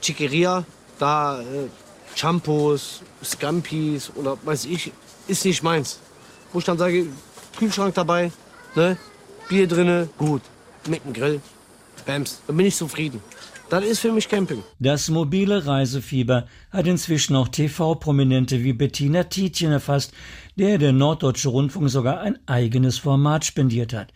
Chiqueria, 0.00 0.64
da 0.98 1.40
äh, 1.40 1.44
Champos, 2.14 3.02
Scampis 3.22 4.10
oder 4.14 4.36
weiß 4.44 4.66
ich, 4.66 4.92
ist 5.26 5.44
nicht 5.44 5.62
meins. 5.62 5.98
Wo 6.52 6.58
ich 6.58 6.64
dann 6.64 6.78
sage, 6.78 7.06
Kühlschrank 7.58 7.94
dabei, 7.94 8.30
ne? 8.74 8.96
Bier 9.48 9.66
drinne, 9.66 10.08
gut. 10.18 10.42
Mit 10.88 11.04
dem 11.04 11.12
Grill, 11.12 11.40
Bams, 12.06 12.40
dann 12.46 12.56
bin 12.56 12.66
ich 12.66 12.76
zufrieden. 12.76 13.22
Das 13.74 13.84
ist 13.84 13.98
für 13.98 14.12
mich 14.12 14.28
Camping. 14.28 14.62
Das 14.78 15.08
mobile 15.08 15.66
Reisefieber 15.66 16.46
hat 16.70 16.86
inzwischen 16.86 17.34
auch 17.34 17.48
TV-Prominente 17.48 18.62
wie 18.62 18.72
Bettina 18.72 19.24
Tietjen 19.24 19.72
erfasst, 19.72 20.12
der 20.54 20.78
der 20.78 20.92
Norddeutsche 20.92 21.48
Rundfunk 21.48 21.90
sogar 21.90 22.20
ein 22.20 22.38
eigenes 22.46 22.98
Format 22.98 23.44
spendiert 23.44 23.92
hat. 23.92 24.12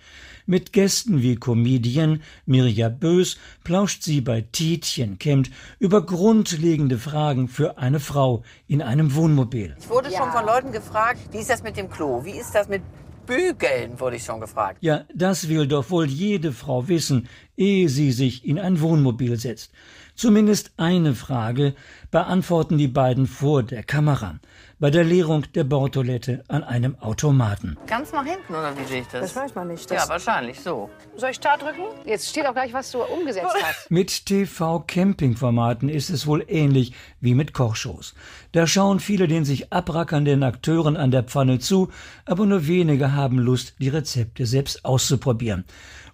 Mit 0.46 0.72
Gästen 0.72 1.22
wie 1.22 1.34
Comedian 1.34 2.22
Mirja 2.46 2.88
Bös 2.88 3.36
plauscht 3.64 4.04
sie 4.04 4.20
bei 4.20 4.42
Tietjen 4.42 5.18
Kempt 5.18 5.50
über 5.80 6.06
grundlegende 6.06 6.96
Fragen 6.96 7.48
für 7.48 7.78
eine 7.78 7.98
Frau 7.98 8.44
in 8.68 8.80
einem 8.80 9.16
Wohnmobil. 9.16 9.74
Ich 9.80 9.90
wurde 9.90 10.12
ja. 10.12 10.18
schon 10.18 10.30
von 10.30 10.46
Leuten 10.46 10.70
gefragt, 10.70 11.18
wie 11.32 11.38
ist 11.38 11.50
das 11.50 11.64
mit 11.64 11.76
dem 11.76 11.90
Klo? 11.90 12.24
Wie 12.24 12.38
ist 12.38 12.54
das 12.54 12.68
mit 12.68 12.82
Bügeln, 13.28 14.00
wurde 14.00 14.16
ich 14.16 14.24
schon 14.24 14.40
gefragt. 14.40 14.78
Ja, 14.80 15.04
das 15.14 15.50
will 15.50 15.66
doch 15.66 15.90
wohl 15.90 16.06
jede 16.06 16.50
Frau 16.50 16.88
wissen, 16.88 17.28
ehe 17.59 17.88
sie 17.88 18.12
sich 18.12 18.44
in 18.44 18.59
ein 18.59 18.80
Wohnmobil 18.80 19.36
setzt. 19.36 19.72
Zumindest 20.14 20.72
eine 20.76 21.14
Frage 21.14 21.74
beantworten 22.11 22.76
die 22.76 22.88
beiden 22.88 23.26
vor 23.26 23.62
der 23.62 23.84
Kamera 23.84 24.40
bei 24.80 24.90
der 24.90 25.04
Leerung 25.04 25.44
der 25.54 25.64
Bordtoilette 25.64 26.44
an 26.48 26.62
einem 26.62 26.96
Automaten. 27.00 27.76
Ganz 27.86 28.12
nach 28.12 28.24
hinten, 28.24 28.52
oder 28.52 28.76
wie 28.78 28.84
sehe 28.84 29.00
ich 29.00 29.09
das? 29.09 29.20
Das 29.32 29.36
weiß 29.36 29.54
man 29.54 29.68
nicht. 29.68 29.90
ja, 29.90 30.09
wahrscheinlich 30.09 30.61
so. 30.61 30.88
Soll 31.16 31.30
ich 31.30 31.36
Start 31.36 31.62
drücken? 31.62 31.82
Jetzt 32.04 32.28
steht 32.28 32.46
auch 32.46 32.52
gleich, 32.52 32.72
was 32.72 32.90
du 32.92 33.02
umgesetzt 33.02 33.54
hast. 33.62 33.90
Mit 33.90 34.26
TV-Camping-Formaten 34.26 35.88
ist 35.88 36.11
es 36.11 36.26
wohl 36.26 36.44
ähnlich 36.48 36.92
wie 37.20 37.34
mit 37.34 37.52
Kochshows. 37.52 38.14
Da 38.52 38.66
schauen 38.66 39.00
viele 39.00 39.26
den 39.26 39.44
sich 39.44 39.72
abrackernden 39.72 40.42
Akteuren 40.42 40.96
an 40.96 41.11
der 41.11 41.24
Pfanne 41.24 41.59
zu, 41.59 41.88
aber 42.24 42.46
nur 42.46 42.66
wenige 42.66 43.12
haben 43.12 43.38
Lust, 43.38 43.74
die 43.80 43.88
Rezepte 43.88 44.46
selbst 44.46 44.84
auszuprobieren. 44.84 45.64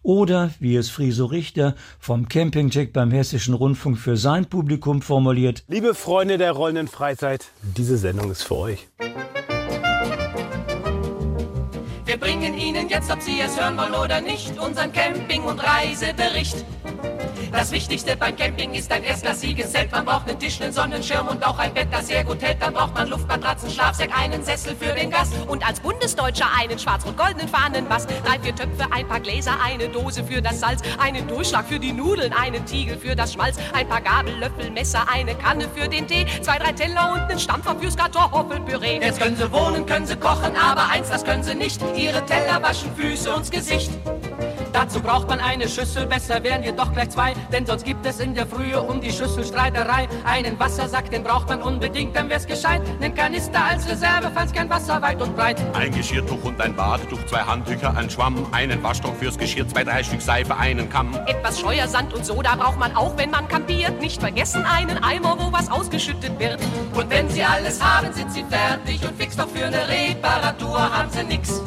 Oder, 0.04 0.50
wie 0.60 0.76
es 0.76 0.90
Friso 0.90 1.24
Richter 1.24 1.74
vom 1.98 2.28
Campingcheck 2.28 2.92
beim 2.92 3.10
Hessischen 3.10 3.54
Rundfunk 3.54 3.96
für 3.98 4.18
sein 4.18 4.44
Publikum 4.44 5.00
formuliert. 5.00 5.64
Liebe 5.66 5.94
Freunde 5.94 6.36
der 6.36 6.52
rollenden 6.52 6.88
Freizeit, 6.88 7.46
diese 7.62 7.96
Sendung 7.96 8.30
ist 8.30 8.42
für 8.42 8.56
euch. 8.56 8.86
Wir 12.04 12.18
bringen 12.18 12.56
Ihnen 12.58 12.90
jetzt, 12.90 13.10
ob 13.10 13.22
Sie 13.22 13.40
es 13.40 13.58
hören 13.58 13.78
wollen 13.78 13.94
oder 13.94 14.20
nicht, 14.20 14.58
unseren 14.58 14.92
Camping- 14.92 15.44
und 15.44 15.58
Reisebericht. 15.58 16.66
Das 17.54 17.70
Wichtigste 17.70 18.16
beim 18.16 18.34
Camping 18.36 18.74
ist 18.74 18.90
ein 18.90 19.04
erstklassiges 19.04 19.70
Zelt. 19.70 19.92
Man 19.92 20.04
braucht 20.04 20.28
einen 20.28 20.38
Tisch, 20.40 20.60
einen 20.60 20.72
Sonnenschirm 20.72 21.28
und 21.28 21.46
auch 21.46 21.56
ein 21.56 21.72
Bett, 21.72 21.86
das 21.92 22.08
sehr 22.08 22.24
gut 22.24 22.42
hält. 22.42 22.60
Dann 22.60 22.74
braucht 22.74 22.94
man 22.94 23.08
Luftmatratzen, 23.08 23.70
Schlafsack, 23.70 24.10
einen 24.18 24.42
Sessel 24.42 24.74
für 24.74 24.92
den 24.92 25.08
Gast. 25.08 25.32
Und 25.46 25.64
als 25.66 25.78
Bundesdeutscher 25.78 26.46
einen 26.60 26.76
schwarz-rot-goldenen 26.78 27.48
Fahnenmast. 27.48 28.10
Drei, 28.24 28.40
vier 28.40 28.56
Töpfe, 28.56 28.86
ein 28.90 29.06
paar 29.06 29.20
Gläser, 29.20 29.52
eine 29.64 29.88
Dose 29.88 30.24
für 30.24 30.42
das 30.42 30.58
Salz, 30.58 30.82
einen 30.98 31.28
Durchschlag 31.28 31.64
für 31.66 31.78
die 31.78 31.92
Nudeln, 31.92 32.32
einen 32.32 32.66
Tiegel 32.66 32.98
für 32.98 33.14
das 33.14 33.32
Schmalz, 33.32 33.56
ein 33.72 33.88
paar 33.88 34.00
Gabel, 34.00 34.36
Löffel, 34.36 34.72
Messer, 34.72 35.06
eine 35.08 35.36
Kanne 35.36 35.68
für 35.74 35.88
den 35.88 36.08
Tee, 36.08 36.26
zwei, 36.42 36.58
drei 36.58 36.72
Teller 36.72 37.12
und 37.12 37.20
einen 37.20 37.38
Stampfer 37.38 37.76
fürs 37.78 37.96
Kartoffelpüree. 37.96 38.98
Jetzt 39.00 39.20
können 39.20 39.36
Sie 39.36 39.50
wohnen, 39.52 39.86
können 39.86 40.06
Sie 40.06 40.16
kochen, 40.16 40.56
aber 40.56 40.88
eins, 40.88 41.08
das 41.08 41.24
können 41.24 41.44
Sie 41.44 41.54
nicht. 41.54 41.80
Ihre 41.96 42.26
Teller 42.26 42.60
waschen, 42.62 42.94
Füße 42.96 43.32
und 43.32 43.48
Gesicht. 43.48 43.92
Dazu 44.74 45.00
braucht 45.00 45.28
man 45.28 45.38
eine 45.38 45.68
Schüssel, 45.68 46.04
besser 46.04 46.42
wären 46.42 46.64
jedoch 46.64 46.92
gleich 46.92 47.10
zwei, 47.10 47.32
denn 47.52 47.64
sonst 47.64 47.84
gibt 47.84 48.04
es 48.04 48.18
in 48.18 48.34
der 48.34 48.44
Frühe 48.44 48.82
um 48.82 49.00
die 49.00 49.12
Schüssel 49.12 49.44
Streiterei. 49.44 50.08
Einen 50.24 50.58
Wassersack, 50.58 51.12
den 51.12 51.22
braucht 51.22 51.48
man 51.48 51.62
unbedingt, 51.62 52.16
dann 52.16 52.28
wär's 52.28 52.44
gescheit. 52.44 52.82
Nen 52.98 53.14
Kanister 53.14 53.64
als 53.64 53.88
Reserve, 53.88 54.32
falls 54.34 54.52
kein 54.52 54.68
Wasser 54.68 55.00
weit 55.00 55.22
und 55.22 55.36
breit. 55.36 55.62
Ein 55.74 55.92
Geschirrtuch 55.92 56.42
und 56.42 56.60
ein 56.60 56.74
Badetuch, 56.74 57.24
zwei 57.26 57.38
Handtücher, 57.38 57.96
ein 57.96 58.10
Schwamm, 58.10 58.48
einen 58.50 58.82
Waschstock 58.82 59.16
fürs 59.16 59.38
Geschirr, 59.38 59.68
zwei, 59.68 59.84
drei 59.84 60.02
Stück 60.02 60.20
Seife, 60.20 60.56
einen 60.56 60.90
Kamm. 60.90 61.14
Etwas 61.26 61.60
Scheuersand 61.60 62.12
und 62.12 62.26
Soda 62.26 62.56
braucht 62.56 62.80
man 62.80 62.96
auch, 62.96 63.16
wenn 63.16 63.30
man 63.30 63.46
kampiert. 63.46 64.00
Nicht 64.00 64.20
vergessen 64.20 64.64
einen 64.66 64.98
Eimer, 65.04 65.36
wo 65.38 65.52
was 65.52 65.70
ausgeschüttet 65.70 66.36
wird. 66.40 66.58
Und 66.94 67.08
wenn 67.10 67.30
Sie 67.30 67.44
alles 67.44 67.80
haben, 67.80 68.12
sind 68.12 68.32
Sie 68.32 68.42
fertig 68.42 69.08
und 69.08 69.16
fix, 69.16 69.36
doch 69.36 69.48
für 69.48 69.66
eine 69.66 69.88
Reparatur 69.88 70.80
haben 70.80 71.10
Sie 71.10 71.22
nix. 71.22 71.62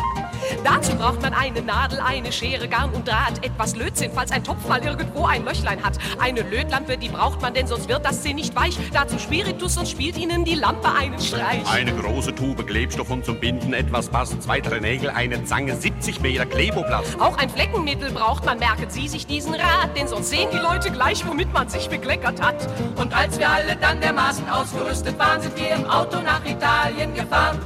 Dazu 0.64 0.96
braucht 0.96 1.22
man 1.22 1.34
eine 1.34 1.62
Nadel, 1.62 2.00
eine 2.00 2.32
Schere, 2.32 2.68
Garn 2.68 2.92
und 2.92 3.08
Draht, 3.08 3.44
etwas 3.46 3.76
Lötzinn, 3.76 4.12
falls 4.14 4.32
ein 4.32 4.44
Topf 4.44 4.68
mal 4.68 4.84
irgendwo 4.84 5.26
ein 5.26 5.46
Löchlein 5.46 5.84
hat. 5.84 5.98
Eine 6.20 6.42
Lötlampe, 6.42 6.98
die 6.98 7.10
braucht 7.10 7.42
man, 7.42 7.54
denn 7.54 7.68
sonst 7.68 7.90
wird 7.90 8.06
das 8.06 8.22
Zinn 8.22 8.36
nicht 8.36 8.56
weich. 8.56 8.78
Dazu 8.94 9.20
Spiritus 9.20 9.78
und 9.78 9.88
spielt 9.88 10.18
Ihnen 10.18 10.46
die 10.46 10.56
Lampe 10.56 10.92
einen 10.92 11.20
Streich. 11.20 11.66
Eine 11.72 11.94
große 11.94 12.34
Tube 12.36 12.66
Klebstoff 12.66 13.10
und 13.10 13.26
zum 13.26 13.40
Binden 13.40 13.74
etwas 13.74 14.10
Bass, 14.10 14.38
zwei, 14.40 14.60
drei 14.60 14.80
Nägel, 14.80 15.10
eine 15.10 15.44
Zange, 15.46 15.76
70 15.76 16.22
Meter 16.22 16.46
Kleboplast. 16.46 17.20
Auch 17.20 17.38
ein 17.38 17.50
Fleckenmittel 17.50 18.12
braucht 18.12 18.46
man, 18.46 18.60
merken 18.60 18.90
Sie 18.90 19.08
sich 19.08 19.26
diesen 19.28 19.54
Rat, 19.54 19.98
denn 19.98 20.08
sonst 20.08 20.30
sehen 20.30 20.50
die 20.52 20.58
Leute 20.58 20.92
gleich, 20.92 21.26
womit 21.26 21.52
man 21.54 21.70
sich 21.70 21.90
bekleckert 21.90 22.42
hat. 22.42 22.68
Und 22.98 23.16
als 23.16 23.40
wir 23.40 23.50
alle 23.50 23.76
dann 23.76 24.02
dermaßen 24.02 24.48
ausgerüstet 24.50 25.18
waren, 25.20 25.42
sind 25.42 25.58
wir 25.58 25.70
im 25.70 25.86
Auto 25.86 26.20
nach 26.22 26.46
Italien 26.46 27.14
gefahren. 27.14 27.60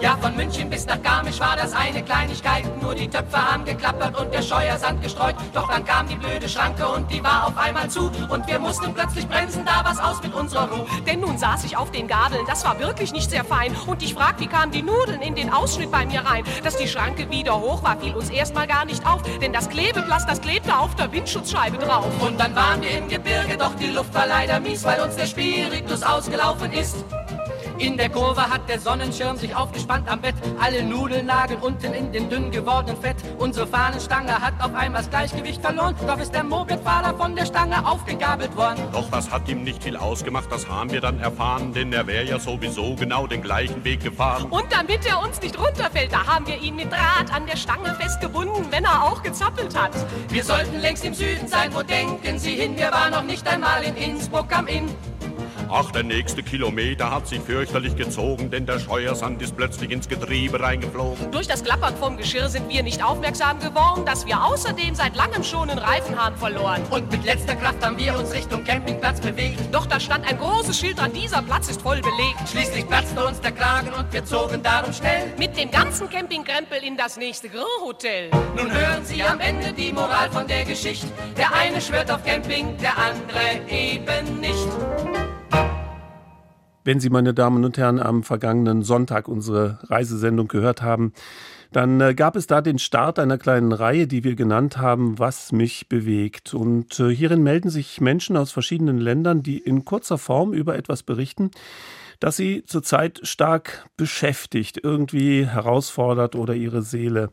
Ja, 0.00 0.16
von 0.16 0.34
München 0.34 0.70
bis 0.70 0.86
nach 0.86 1.02
Garmisch 1.02 1.38
war 1.40 1.56
das 1.56 1.74
eine 1.74 2.02
Kleinigkeit. 2.02 2.64
Nur 2.80 2.94
die 2.94 3.06
Töpfe 3.06 3.36
haben 3.36 3.66
geklappert 3.66 4.18
und 4.18 4.32
der 4.32 4.40
Scheuersand 4.40 5.02
gestreut. 5.02 5.34
Doch 5.52 5.68
dann 5.68 5.84
kam 5.84 6.08
die 6.08 6.14
blöde 6.14 6.48
Schranke 6.48 6.88
und 6.88 7.10
die 7.12 7.22
war 7.22 7.46
auf 7.46 7.58
einmal 7.58 7.90
zu. 7.90 8.10
Und 8.30 8.46
wir 8.46 8.58
mussten 8.58 8.94
plötzlich 8.94 9.28
bremsen, 9.28 9.62
da 9.66 9.84
war's 9.84 9.98
aus 9.98 10.22
mit 10.22 10.32
unserer 10.32 10.70
Ruhe. 10.70 10.86
Denn 11.06 11.20
nun 11.20 11.36
saß 11.36 11.64
ich 11.64 11.76
auf 11.76 11.90
den 11.90 12.08
Gabeln, 12.08 12.46
das 12.46 12.64
war 12.64 12.78
wirklich 12.78 13.12
nicht 13.12 13.28
sehr 13.28 13.44
fein. 13.44 13.76
Und 13.86 14.02
ich 14.02 14.14
frag, 14.14 14.40
wie 14.40 14.46
kamen 14.46 14.72
die 14.72 14.82
Nudeln 14.82 15.20
in 15.20 15.34
den 15.34 15.52
Ausschnitt 15.52 15.90
bei 15.90 16.06
mir 16.06 16.24
rein? 16.24 16.44
Dass 16.64 16.78
die 16.78 16.88
Schranke 16.88 17.30
wieder 17.30 17.60
hoch 17.60 17.82
war, 17.82 17.98
fiel 17.98 18.14
uns 18.14 18.30
erstmal 18.30 18.66
gar 18.66 18.86
nicht 18.86 19.06
auf. 19.06 19.20
Denn 19.42 19.52
das 19.52 19.68
Klebeplast, 19.68 20.26
das 20.26 20.40
klebte 20.40 20.78
auf 20.78 20.94
der 20.94 21.12
Windschutzscheibe 21.12 21.76
drauf. 21.76 22.08
Und 22.20 22.40
dann 22.40 22.54
waren 22.56 22.80
wir 22.80 22.96
im 22.96 23.08
Gebirge, 23.08 23.58
doch 23.58 23.74
die 23.74 23.88
Luft 23.88 24.14
war 24.14 24.26
leider 24.26 24.60
mies, 24.60 24.82
weil 24.82 25.02
uns 25.02 25.16
der 25.16 25.26
Spiritus 25.26 26.02
ausgelaufen 26.02 26.72
ist. 26.72 27.04
In 27.80 27.96
der 27.96 28.10
Kurve 28.10 28.42
hat 28.42 28.68
der 28.68 28.78
Sonnenschirm 28.78 29.38
sich 29.38 29.56
aufgespannt 29.56 30.06
am 30.10 30.20
Bett. 30.20 30.34
Alle 30.60 30.82
Nudeln 30.82 31.26
lagen 31.26 31.56
unten 31.62 31.94
in 31.94 32.12
dem 32.12 32.28
dünn 32.28 32.50
gewordenen 32.50 33.00
Fett. 33.00 33.16
Unsere 33.38 33.66
Fahnenstange 33.66 34.38
hat 34.38 34.52
auf 34.60 34.74
einmal 34.74 35.00
das 35.00 35.08
Gleichgewicht 35.08 35.62
verloren. 35.62 35.94
Doch 36.06 36.18
ist 36.18 36.34
der 36.34 36.44
Mopedfahrer 36.44 37.16
von 37.16 37.34
der 37.34 37.46
Stange 37.46 37.86
aufgegabelt 37.86 38.54
worden. 38.54 38.84
Doch 38.92 39.10
das 39.10 39.30
hat 39.30 39.48
ihm 39.48 39.64
nicht 39.64 39.82
viel 39.82 39.96
ausgemacht, 39.96 40.52
das 40.52 40.68
haben 40.68 40.90
wir 40.92 41.00
dann 41.00 41.20
erfahren. 41.20 41.72
Denn 41.72 41.90
er 41.90 42.06
wäre 42.06 42.26
ja 42.26 42.38
sowieso 42.38 42.94
genau 42.96 43.26
den 43.26 43.40
gleichen 43.40 43.82
Weg 43.82 44.04
gefahren. 44.04 44.44
Und 44.50 44.66
damit 44.70 45.06
er 45.06 45.22
uns 45.22 45.40
nicht 45.40 45.58
runterfällt, 45.58 46.12
da 46.12 46.26
haben 46.26 46.46
wir 46.46 46.60
ihn 46.60 46.76
mit 46.76 46.92
Draht 46.92 47.32
an 47.34 47.46
der 47.46 47.56
Stange 47.56 47.94
festgebunden, 47.94 48.66
wenn 48.70 48.84
er 48.84 49.04
auch 49.04 49.22
gezappelt 49.22 49.74
hat. 49.74 49.92
Wir 50.28 50.44
sollten 50.44 50.78
längst 50.80 51.06
im 51.06 51.14
Süden 51.14 51.48
sein, 51.48 51.74
wo 51.74 51.82
denken 51.82 52.38
Sie 52.38 52.56
hin? 52.56 52.76
Wir 52.76 52.92
waren 52.92 53.12
noch 53.12 53.24
nicht 53.24 53.48
einmal 53.48 53.82
in 53.84 53.96
Innsbruck 53.96 54.54
am 54.54 54.66
Inn. 54.66 54.94
Ach, 55.72 55.92
der 55.92 56.02
nächste 56.02 56.42
Kilometer 56.42 57.12
hat 57.12 57.28
sich 57.28 57.40
fürchterlich 57.40 57.94
gezogen, 57.94 58.50
denn 58.50 58.66
der 58.66 58.80
Scheuersand 58.80 59.40
ist 59.40 59.56
plötzlich 59.56 59.92
ins 59.92 60.08
Getriebe 60.08 60.58
reingeflogen. 60.58 61.30
Durch 61.30 61.46
das 61.46 61.62
Klappern 61.62 61.94
vom 61.96 62.16
Geschirr 62.16 62.48
sind 62.48 62.68
wir 62.68 62.82
nicht 62.82 63.04
aufmerksam 63.04 63.60
geworden, 63.60 64.04
dass 64.04 64.26
wir 64.26 64.42
außerdem 64.42 64.96
seit 64.96 65.14
langem 65.14 65.44
schon 65.44 65.70
einen 65.70 65.78
Reifenhahn 65.78 66.36
verloren. 66.36 66.82
Und 66.90 67.12
mit 67.12 67.24
letzter 67.24 67.54
Kraft 67.54 67.86
haben 67.86 67.96
wir 67.98 68.18
uns 68.18 68.34
Richtung 68.34 68.64
Campingplatz 68.64 69.20
bewegt. 69.20 69.60
Doch 69.70 69.86
da 69.86 70.00
stand 70.00 70.28
ein 70.28 70.38
großes 70.38 70.76
Schild 70.76 70.98
dran, 70.98 71.12
dieser 71.12 71.40
Platz 71.40 71.70
ist 71.70 71.82
voll 71.82 72.00
belegt. 72.00 72.48
Schließlich 72.50 72.88
platzte 72.88 73.24
uns 73.24 73.40
der 73.40 73.52
Kragen 73.52 73.92
und 73.96 74.12
wir 74.12 74.24
zogen 74.24 74.64
darum 74.64 74.92
schnell 74.92 75.32
mit 75.38 75.56
dem 75.56 75.70
ganzen 75.70 76.10
Campingkrempel 76.10 76.78
in 76.82 76.96
das 76.96 77.16
nächste 77.16 77.48
Grillhotel. 77.48 78.30
Nun 78.56 78.72
hören 78.72 79.04
Sie 79.04 79.22
am 79.22 79.38
Ende 79.38 79.72
die 79.72 79.92
Moral 79.92 80.30
von 80.32 80.48
der 80.48 80.64
Geschichte. 80.64 81.06
Der 81.38 81.54
eine 81.54 81.80
schwört 81.80 82.10
auf 82.10 82.24
Camping, 82.24 82.76
der 82.78 82.98
andere 82.98 83.68
eben 83.68 84.40
nicht. 84.40 85.29
Wenn 86.90 86.98
Sie, 86.98 87.08
meine 87.08 87.32
Damen 87.34 87.64
und 87.64 87.78
Herren, 87.78 88.00
am 88.00 88.24
vergangenen 88.24 88.82
Sonntag 88.82 89.28
unsere 89.28 89.78
Reisesendung 89.84 90.48
gehört 90.48 90.82
haben, 90.82 91.12
dann 91.70 92.00
äh, 92.00 92.14
gab 92.14 92.34
es 92.34 92.48
da 92.48 92.60
den 92.60 92.80
Start 92.80 93.20
einer 93.20 93.38
kleinen 93.38 93.70
Reihe, 93.70 94.08
die 94.08 94.24
wir 94.24 94.34
genannt 94.34 94.76
haben, 94.76 95.16
Was 95.20 95.52
mich 95.52 95.88
bewegt. 95.88 96.52
Und 96.52 96.98
äh, 96.98 97.14
hierin 97.14 97.44
melden 97.44 97.70
sich 97.70 98.00
Menschen 98.00 98.36
aus 98.36 98.50
verschiedenen 98.50 98.98
Ländern, 98.98 99.44
die 99.44 99.58
in 99.58 99.84
kurzer 99.84 100.18
Form 100.18 100.52
über 100.52 100.74
etwas 100.74 101.04
berichten, 101.04 101.52
das 102.18 102.36
sie 102.36 102.64
zurzeit 102.64 103.20
stark 103.22 103.86
beschäftigt, 103.96 104.80
irgendwie 104.82 105.46
herausfordert 105.46 106.34
oder 106.34 106.54
ihre 106.54 106.82
Seele 106.82 107.30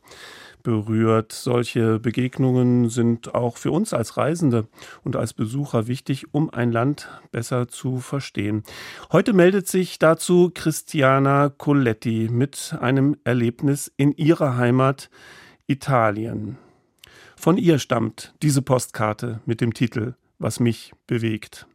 berührt. 0.67 1.31
Solche 1.31 1.97
Begegnungen 1.97 2.89
sind 2.89 3.33
auch 3.33 3.55
für 3.55 3.71
uns 3.71 3.93
als 3.93 4.17
Reisende 4.17 4.67
und 5.05 5.15
als 5.15 5.33
Besucher 5.33 5.87
wichtig, 5.87 6.33
um 6.33 6.49
ein 6.49 6.73
Land 6.73 7.07
besser 7.31 7.69
zu 7.69 7.99
verstehen. 7.99 8.63
Heute 9.09 9.31
meldet 9.31 9.69
sich 9.69 9.97
dazu 9.97 10.51
Christiana 10.53 11.47
Coletti 11.47 12.27
mit 12.29 12.75
einem 12.81 13.15
Erlebnis 13.23 13.89
in 13.95 14.11
ihrer 14.11 14.57
Heimat 14.57 15.09
Italien. 15.67 16.57
Von 17.37 17.57
ihr 17.57 17.79
stammt 17.79 18.33
diese 18.41 18.61
Postkarte 18.61 19.39
mit 19.45 19.61
dem 19.61 19.73
Titel 19.73 20.15
Was 20.37 20.59
mich 20.59 20.91
bewegt. 21.07 21.65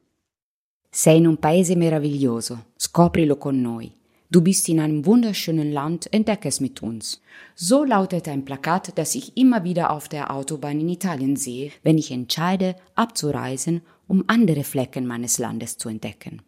Sei 0.90 1.16
in 1.16 1.28
un 1.28 1.38
paese 1.38 1.76
meraviglioso, 1.76 2.58
scoprilo 2.78 3.36
con 3.36 3.62
noi. 3.62 3.90
Du 4.32 4.40
bist 4.40 4.66
in 4.70 4.80
einem 4.80 5.04
wunderschönen 5.04 5.72
Land, 5.72 6.10
entdecke 6.10 6.48
es 6.48 6.58
mit 6.58 6.82
uns. 6.82 7.20
So 7.54 7.84
lautet 7.84 8.28
ein 8.28 8.46
Plakat, 8.46 8.96
das 8.96 9.14
ich 9.14 9.36
immer 9.36 9.62
wieder 9.62 9.90
auf 9.90 10.08
der 10.08 10.34
Autobahn 10.34 10.80
in 10.80 10.88
Italien 10.88 11.36
sehe, 11.36 11.70
wenn 11.82 11.98
ich 11.98 12.10
entscheide, 12.10 12.74
abzureisen, 12.94 13.82
um 14.08 14.24
andere 14.28 14.64
Flecken 14.64 15.06
meines 15.06 15.36
Landes 15.36 15.76
zu 15.76 15.90
entdecken. 15.90 16.40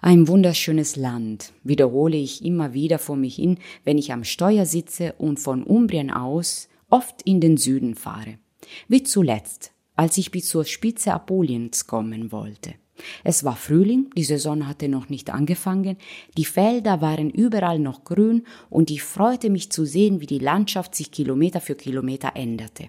Ein 0.00 0.26
wunderschönes 0.26 0.96
Land, 0.96 1.52
wiederhole 1.62 2.16
ich 2.16 2.44
immer 2.44 2.74
wieder 2.74 2.98
vor 2.98 3.14
mich 3.14 3.36
hin, 3.36 3.58
wenn 3.84 3.96
ich 3.96 4.12
am 4.12 4.24
Steuer 4.24 4.66
sitze 4.66 5.12
und 5.16 5.38
von 5.38 5.62
Umbrien 5.62 6.10
aus 6.10 6.68
oft 6.90 7.22
in 7.22 7.40
den 7.40 7.58
Süden 7.58 7.94
fahre. 7.94 8.38
Wie 8.88 9.04
zuletzt, 9.04 9.70
als 9.94 10.18
ich 10.18 10.32
bis 10.32 10.48
zur 10.48 10.64
Spitze 10.64 11.12
Apuliens 11.12 11.86
kommen 11.86 12.32
wollte. 12.32 12.74
Es 13.24 13.44
war 13.44 13.56
Frühling, 13.56 14.10
die 14.16 14.24
Saison 14.24 14.66
hatte 14.66 14.88
noch 14.88 15.08
nicht 15.08 15.30
angefangen, 15.30 15.96
die 16.36 16.44
Felder 16.44 17.00
waren 17.00 17.30
überall 17.30 17.78
noch 17.78 18.04
grün 18.04 18.44
und 18.70 18.90
ich 18.90 19.02
freute 19.02 19.50
mich 19.50 19.70
zu 19.72 19.84
sehen, 19.84 20.20
wie 20.20 20.26
die 20.26 20.38
Landschaft 20.38 20.94
sich 20.94 21.10
Kilometer 21.10 21.60
für 21.60 21.74
Kilometer 21.74 22.32
änderte. 22.34 22.88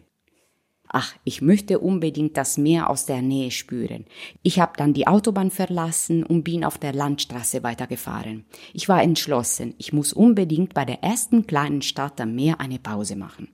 Ach, 0.87 1.13
ich 1.23 1.41
möchte 1.41 1.79
unbedingt 1.79 2.37
das 2.37 2.57
Meer 2.57 2.89
aus 2.89 3.05
der 3.05 3.21
Nähe 3.21 3.51
spüren. 3.51 4.05
Ich 4.43 4.59
habe 4.59 4.73
dann 4.77 4.93
die 4.93 5.07
Autobahn 5.07 5.51
verlassen 5.51 6.23
und 6.23 6.43
bin 6.43 6.63
auf 6.63 6.77
der 6.77 6.93
Landstraße 6.93 7.63
weitergefahren. 7.63 8.45
Ich 8.73 8.87
war 8.87 9.01
entschlossen, 9.01 9.73
ich 9.77 9.93
muss 9.93 10.13
unbedingt 10.13 10.73
bei 10.73 10.85
der 10.85 11.03
ersten 11.03 11.47
kleinen 11.47 11.81
Stadt 11.81 12.21
am 12.21 12.35
Meer 12.35 12.61
eine 12.61 12.79
Pause 12.79 13.15
machen. 13.15 13.49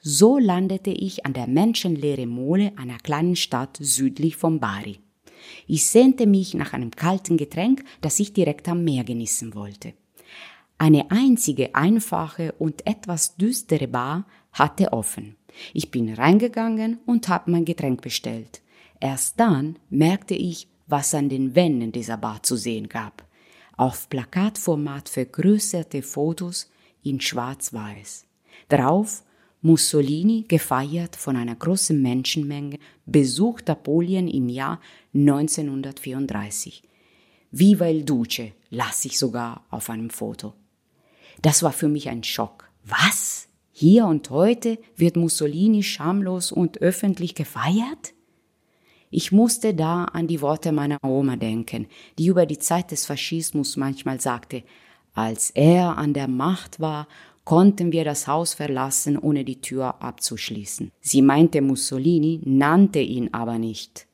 So 0.00 0.38
landete 0.38 0.90
ich 0.90 1.24
an 1.24 1.32
der 1.32 1.46
menschenleeren 1.46 2.28
Mole 2.28 2.72
einer 2.76 2.98
kleinen 2.98 3.36
Stadt 3.36 3.78
südlich 3.80 4.36
von 4.36 4.58
Bari. 4.58 4.98
Ich 5.66 5.86
sehnte 5.86 6.26
mich 6.26 6.54
nach 6.54 6.72
einem 6.72 6.90
kalten 6.90 7.36
Getränk, 7.36 7.84
das 8.00 8.20
ich 8.20 8.32
direkt 8.32 8.68
am 8.68 8.84
Meer 8.84 9.04
genießen 9.04 9.54
wollte. 9.54 9.94
Eine 10.78 11.10
einzige 11.10 11.74
einfache 11.74 12.52
und 12.58 12.86
etwas 12.86 13.36
düstere 13.36 13.86
Bar 13.86 14.26
hatte 14.52 14.92
offen. 14.92 15.36
Ich 15.72 15.90
bin 15.90 16.12
reingegangen 16.12 16.98
und 17.06 17.28
habe 17.28 17.50
mein 17.50 17.64
Getränk 17.64 18.02
bestellt. 18.02 18.62
Erst 19.00 19.38
dann 19.38 19.78
merkte 19.90 20.34
ich, 20.34 20.68
was 20.86 21.14
an 21.14 21.28
den 21.28 21.54
Wänden 21.54 21.92
dieser 21.92 22.16
Bar 22.16 22.42
zu 22.42 22.56
sehen 22.56 22.88
gab. 22.88 23.24
Auf 23.76 24.08
Plakatformat 24.08 25.08
vergrößerte 25.08 26.02
Fotos 26.02 26.70
in 27.02 27.20
schwarz-weiß. 27.20 28.26
Darauf 28.68 29.22
Mussolini, 29.62 30.44
gefeiert 30.48 31.14
von 31.14 31.36
einer 31.36 31.54
großen 31.54 32.00
Menschenmenge, 32.00 32.78
besucht 33.06 33.68
Napoleon 33.68 34.26
im 34.26 34.48
Jahr 34.48 34.80
1934. 35.14 36.82
Viva 37.52 37.86
il 37.86 38.04
Duce 38.04 38.52
las 38.70 39.04
ich 39.04 39.18
sogar 39.18 39.64
auf 39.70 39.88
einem 39.88 40.10
Foto. 40.10 40.54
Das 41.42 41.62
war 41.62 41.72
für 41.72 41.88
mich 41.88 42.08
ein 42.08 42.24
Schock. 42.24 42.68
Was? 42.84 43.48
Hier 43.70 44.06
und 44.06 44.30
heute 44.30 44.78
wird 44.96 45.16
Mussolini 45.16 45.82
schamlos 45.82 46.50
und 46.50 46.78
öffentlich 46.78 47.34
gefeiert? 47.34 48.14
Ich 49.10 49.30
musste 49.30 49.74
da 49.74 50.04
an 50.06 50.26
die 50.26 50.40
Worte 50.40 50.72
meiner 50.72 50.98
Oma 51.04 51.36
denken, 51.36 51.86
die 52.18 52.26
über 52.26 52.46
die 52.46 52.58
Zeit 52.58 52.90
des 52.90 53.06
Faschismus 53.06 53.76
manchmal 53.76 54.20
sagte, 54.20 54.64
als 55.14 55.50
er 55.50 55.98
an 55.98 56.14
der 56.14 56.28
Macht 56.28 56.80
war 56.80 57.06
konnten 57.44 57.92
wir 57.92 58.04
das 58.04 58.26
Haus 58.26 58.54
verlassen, 58.54 59.18
ohne 59.18 59.44
die 59.44 59.60
Tür 59.60 60.02
abzuschließen. 60.02 60.92
Sie 61.00 61.22
meinte 61.22 61.60
Mussolini, 61.60 62.40
nannte 62.44 63.00
ihn 63.00 63.32
aber 63.32 63.58
nicht. 63.58 64.06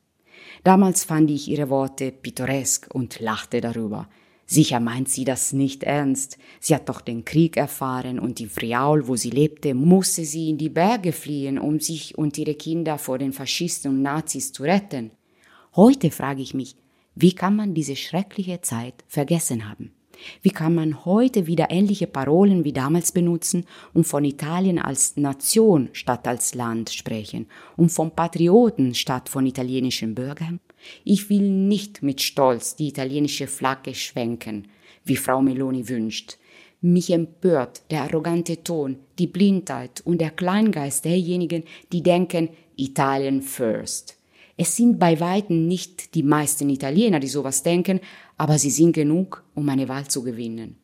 Damals 0.65 1.05
fand 1.05 1.31
ich 1.31 1.49
ihre 1.49 1.71
Worte 1.71 2.11
pittoresk 2.11 2.89
und 2.93 3.21
lachte 3.21 3.61
darüber. 3.61 4.09
Sicher 4.47 4.81
meint 4.81 5.11
sie 5.11 5.25
das 5.25 5.53
nicht 5.53 5.83
ernst. 5.83 6.39
Sie 6.59 6.75
hat 6.75 6.89
doch 6.89 7.03
den 7.03 7.27
Krieg 7.27 7.59
erfahren 7.59 8.19
und 8.19 8.41
in 8.41 8.49
Friaul, 8.49 9.07
wo 9.07 9.15
sie 9.15 9.29
lebte, 9.29 9.75
musste 9.75 10.25
sie 10.25 10.49
in 10.49 10.57
die 10.57 10.71
Berge 10.71 11.13
fliehen, 11.13 11.59
um 11.59 11.81
sich 11.81 12.17
und 12.17 12.39
ihre 12.39 12.55
Kinder 12.55 12.97
vor 12.97 13.19
den 13.19 13.35
Faschisten 13.35 13.91
und 13.91 14.03
Nazis 14.03 14.53
zu 14.53 14.63
retten. 14.63 15.11
Heute 15.77 16.11
frage 16.11 16.41
ich 16.41 16.55
mich, 16.55 16.77
wie 17.15 17.35
kann 17.35 17.57
man 17.57 17.75
diese 17.75 17.95
schreckliche 17.95 18.63
Zeit 18.63 19.05
vergessen 19.07 19.69
haben? 19.69 19.93
Wie 20.43 20.51
kann 20.51 20.75
man 20.75 21.05
heute 21.05 21.47
wieder 21.47 21.71
ähnliche 21.71 22.07
Parolen 22.07 22.65
wie 22.65 22.73
damals 22.73 23.13
benutzen 23.13 23.65
und 23.95 24.07
von 24.07 24.25
Italien 24.25 24.79
als 24.79 25.17
Nation 25.17 25.89
statt 25.93 26.27
als 26.27 26.55
Land 26.55 26.91
sprechen 26.91 27.47
und 27.77 27.91
von 27.91 28.11
Patrioten 28.11 28.95
statt 28.95 29.29
von 29.29 29.47
italienischen 29.47 30.15
Bürgern? 30.15 30.61
Ich 31.05 31.29
will 31.31 31.49
nicht 31.49 32.03
mit 32.03 32.21
Stolz 32.21 32.77
die 32.77 32.89
italienische 32.89 33.47
Flagge 33.47 33.95
schwenken, 33.95 34.69
wie 35.05 35.17
Frau 35.17 35.43
Meloni 35.43 35.89
wünscht. 35.89 36.39
Mich 36.81 37.11
empört 37.11 37.83
der 37.91 38.03
arrogante 38.03 38.63
Ton, 38.63 38.99
die 39.19 39.27
Blindheit 39.27 40.01
und 40.05 40.21
der 40.21 40.31
Kleingeist 40.31 41.05
derjenigen, 41.05 41.65
die 41.93 42.03
denken 42.03 42.51
Italien 42.77 43.43
first. 43.43 44.18
Es 44.61 44.75
sind 44.75 44.99
bei 44.99 45.21
weitem 45.21 45.69
nicht 45.69 46.17
die 46.17 46.25
meisten 46.25 46.69
Italiener, 46.69 47.21
die 47.21 47.29
sowas 47.29 47.63
denken, 47.63 48.01
aber 48.37 48.59
sie 48.59 48.71
sind 48.71 48.93
genug, 48.93 49.45
um 49.55 49.69
eine 49.69 49.89
Wahl 49.89 50.09
zu 50.09 50.25
gewinnen. 50.25 50.83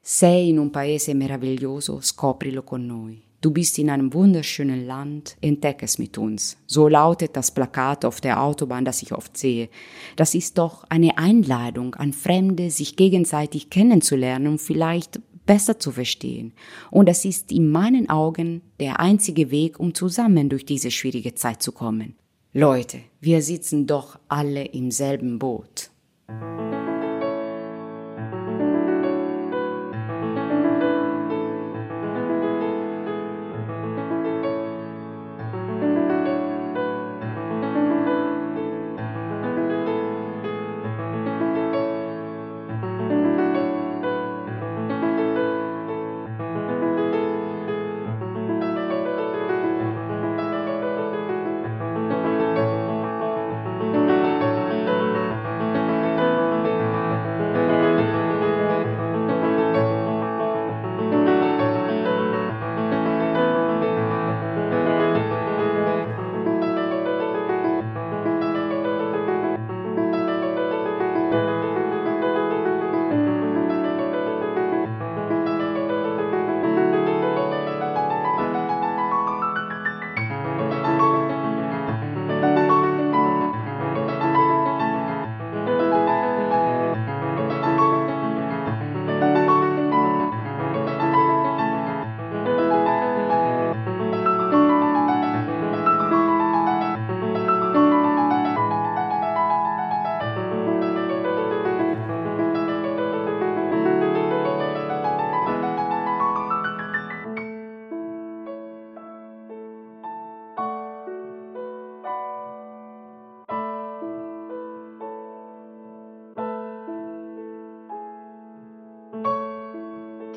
Sei 0.00 0.50
in 0.50 0.60
un 0.60 0.70
paese 0.70 1.12
meraviglioso, 1.12 2.00
scoprilo 2.00 2.62
con 2.62 2.86
noi. 2.86 3.18
Du 3.40 3.50
bist 3.50 3.78
in 3.78 3.90
einem 3.90 4.14
wunderschönen 4.14 4.86
Land, 4.86 5.36
entdecke 5.40 5.84
es 5.86 5.98
mit 5.98 6.16
uns. 6.18 6.56
So 6.66 6.86
lautet 6.86 7.36
das 7.36 7.50
Plakat 7.50 8.04
auf 8.04 8.20
der 8.20 8.40
Autobahn, 8.40 8.84
das 8.84 9.02
ich 9.02 9.12
oft 9.12 9.36
sehe. 9.36 9.70
Das 10.14 10.36
ist 10.36 10.56
doch 10.58 10.84
eine 10.84 11.18
Einladung 11.18 11.96
an 11.96 12.12
Fremde, 12.12 12.70
sich 12.70 12.94
gegenseitig 12.94 13.70
kennenzulernen 13.70 14.46
und 14.46 14.60
vielleicht 14.60 15.20
besser 15.46 15.80
zu 15.80 15.90
verstehen. 15.90 16.52
Und 16.92 17.08
das 17.08 17.24
ist 17.24 17.50
in 17.50 17.70
meinen 17.70 18.08
Augen 18.08 18.62
der 18.78 19.00
einzige 19.00 19.50
Weg, 19.50 19.80
um 19.80 19.94
zusammen 19.94 20.48
durch 20.48 20.64
diese 20.64 20.92
schwierige 20.92 21.34
Zeit 21.34 21.60
zu 21.60 21.72
kommen. 21.72 22.14
Leute, 22.56 23.00
wir 23.20 23.42
sitzen 23.42 23.88
doch 23.88 24.16
alle 24.28 24.64
im 24.64 24.92
selben 24.92 25.40
Boot. 25.40 25.90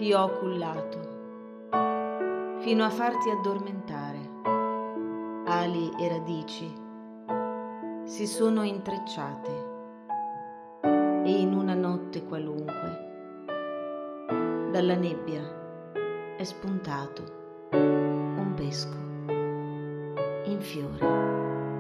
Ti 0.08 0.14
ho 0.14 0.30
cullato 0.40 1.00
fino 2.60 2.86
a 2.86 2.90
farti 2.90 3.30
addormentare. 3.30 4.36
Ali 5.46 5.92
e 6.00 6.08
radici 6.08 6.74
si 8.06 8.26
sono 8.26 8.64
intrecciate 8.64 9.66
e 11.26 11.42
in 11.42 11.54
una 11.54 11.74
notte 11.74 12.24
qualunque 12.24 13.06
dalla 14.72 14.96
nebbia 14.96 15.44
è 16.38 16.44
spuntato 16.46 17.68
un 17.74 18.54
pesco 18.56 18.96
in 20.46 20.62
fiore. 20.62 21.77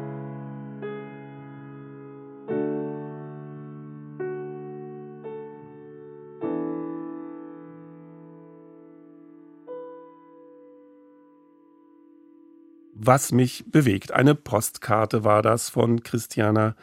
Was 13.08 13.32
mich 13.32 13.64
bewegt. 13.72 14.12
Eine 14.12 14.36
Postkarte 14.36 15.24
war 15.24 15.42
das 15.42 15.70
von 15.70 16.04
Christiana 16.04 16.76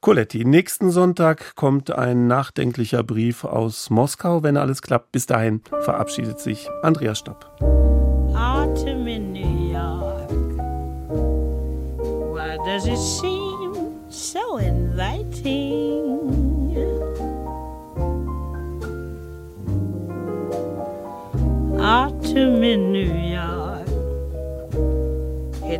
Coletti. 0.00 0.44
Nächsten 0.44 0.90
Sonntag 0.90 1.54
kommt 1.54 1.92
ein 1.92 2.26
nachdenklicher 2.26 3.04
Brief 3.04 3.44
aus 3.44 3.88
Moskau, 3.88 4.42
wenn 4.42 4.56
alles 4.56 4.82
klappt. 4.82 5.12
Bis 5.12 5.26
dahin 5.26 5.62
verabschiedet 5.82 6.40
sich 6.40 6.68
Andreas 6.82 7.20
Stopp. 7.20 7.46
Autumn 8.34 9.06
in 9.06 9.32
New 9.32 9.72
York. 9.72 10.28
Why 12.34 12.56
does 12.66 12.88
it 12.88 12.98
seem 12.98 13.72
so 14.08 14.56
inviting? 14.56 16.00
Autumn 21.78 22.64
in 22.64 22.90
New 22.90 22.98
York. 22.98 23.39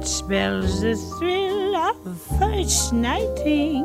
It 0.00 0.06
spells 0.06 0.80
the 0.80 0.96
thrill 0.96 1.76
of 1.76 2.18
first 2.38 2.94
nighting. 2.94 3.84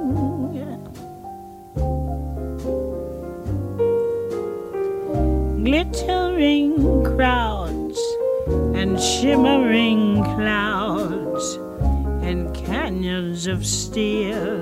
Glittering 5.62 7.04
crowds 7.04 8.00
and 8.48 8.98
shimmering 8.98 10.24
clouds 10.24 11.56
and 12.24 12.56
canyons 12.56 13.46
of 13.48 13.66
steel. 13.66 14.56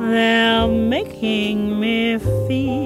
They're 0.00 0.66
making 0.66 1.78
me 1.78 2.16
feel 2.48 2.83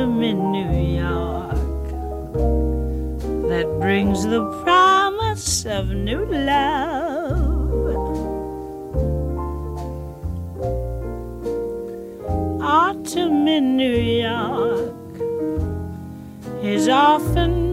autumn 0.00 0.22
in 0.22 0.50
New 0.50 0.72
York 0.98 1.90
that 3.50 3.66
brings 3.80 4.24
the 4.24 4.42
promise 4.62 5.66
of 5.66 5.90
new 5.90 6.24
love. 6.24 7.60
Autumn 12.62 13.46
in 13.46 13.76
New 13.76 13.98
York 14.24 14.94
is 16.62 16.88
often 16.88 17.69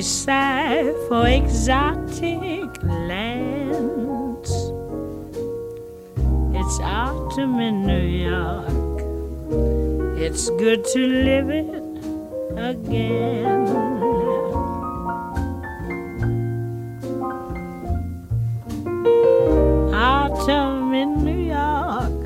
may 0.00 0.04
sigh 0.04 0.94
for 1.08 1.26
exotic 1.26 2.70
lands. 2.82 4.50
It's 6.58 6.80
autumn 6.80 7.60
in 7.60 7.86
New 7.86 8.06
York. 8.30 8.98
It's 10.18 10.48
good 10.64 10.84
to 10.94 11.00
live 11.28 11.50
it 11.50 11.84
again. 12.56 13.68
Autumn 19.92 20.94
in 20.94 21.24
New 21.28 21.42
York, 21.58 22.22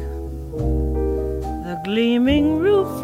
the 1.67 1.81
gleaming 1.85 2.59
rooftops 2.61 3.04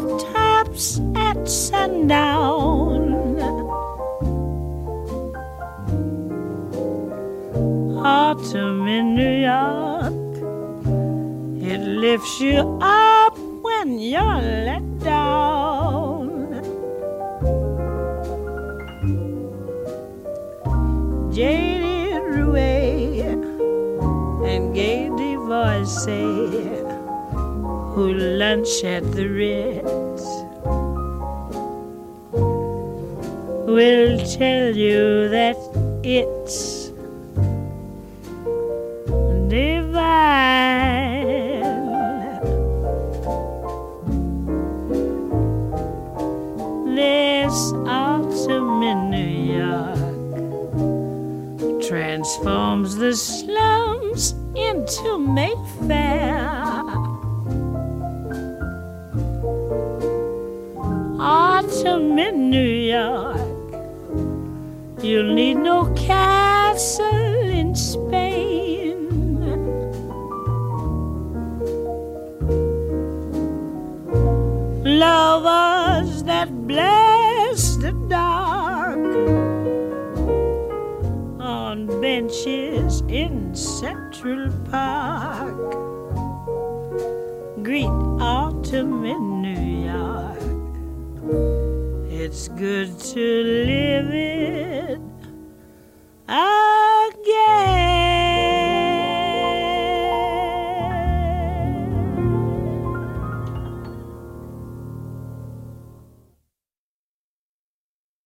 lifts 12.01 12.41
you 12.41 12.57
up 12.81 13.37
when 13.61 13.99
you're 13.99 14.41
let 14.67 14.85
down. 15.01 16.49
Jaded 21.31 22.23
Rouet 22.23 23.21
and 24.49 24.73
gay 24.73 25.09
divorcee 25.09 26.49
who 27.93 28.13
lunch 28.41 28.83
at 28.83 29.03
the 29.11 29.27
Ritz 29.27 30.25
will 33.75 34.17
tell 34.39 34.75
you 34.75 35.29
that 35.29 35.40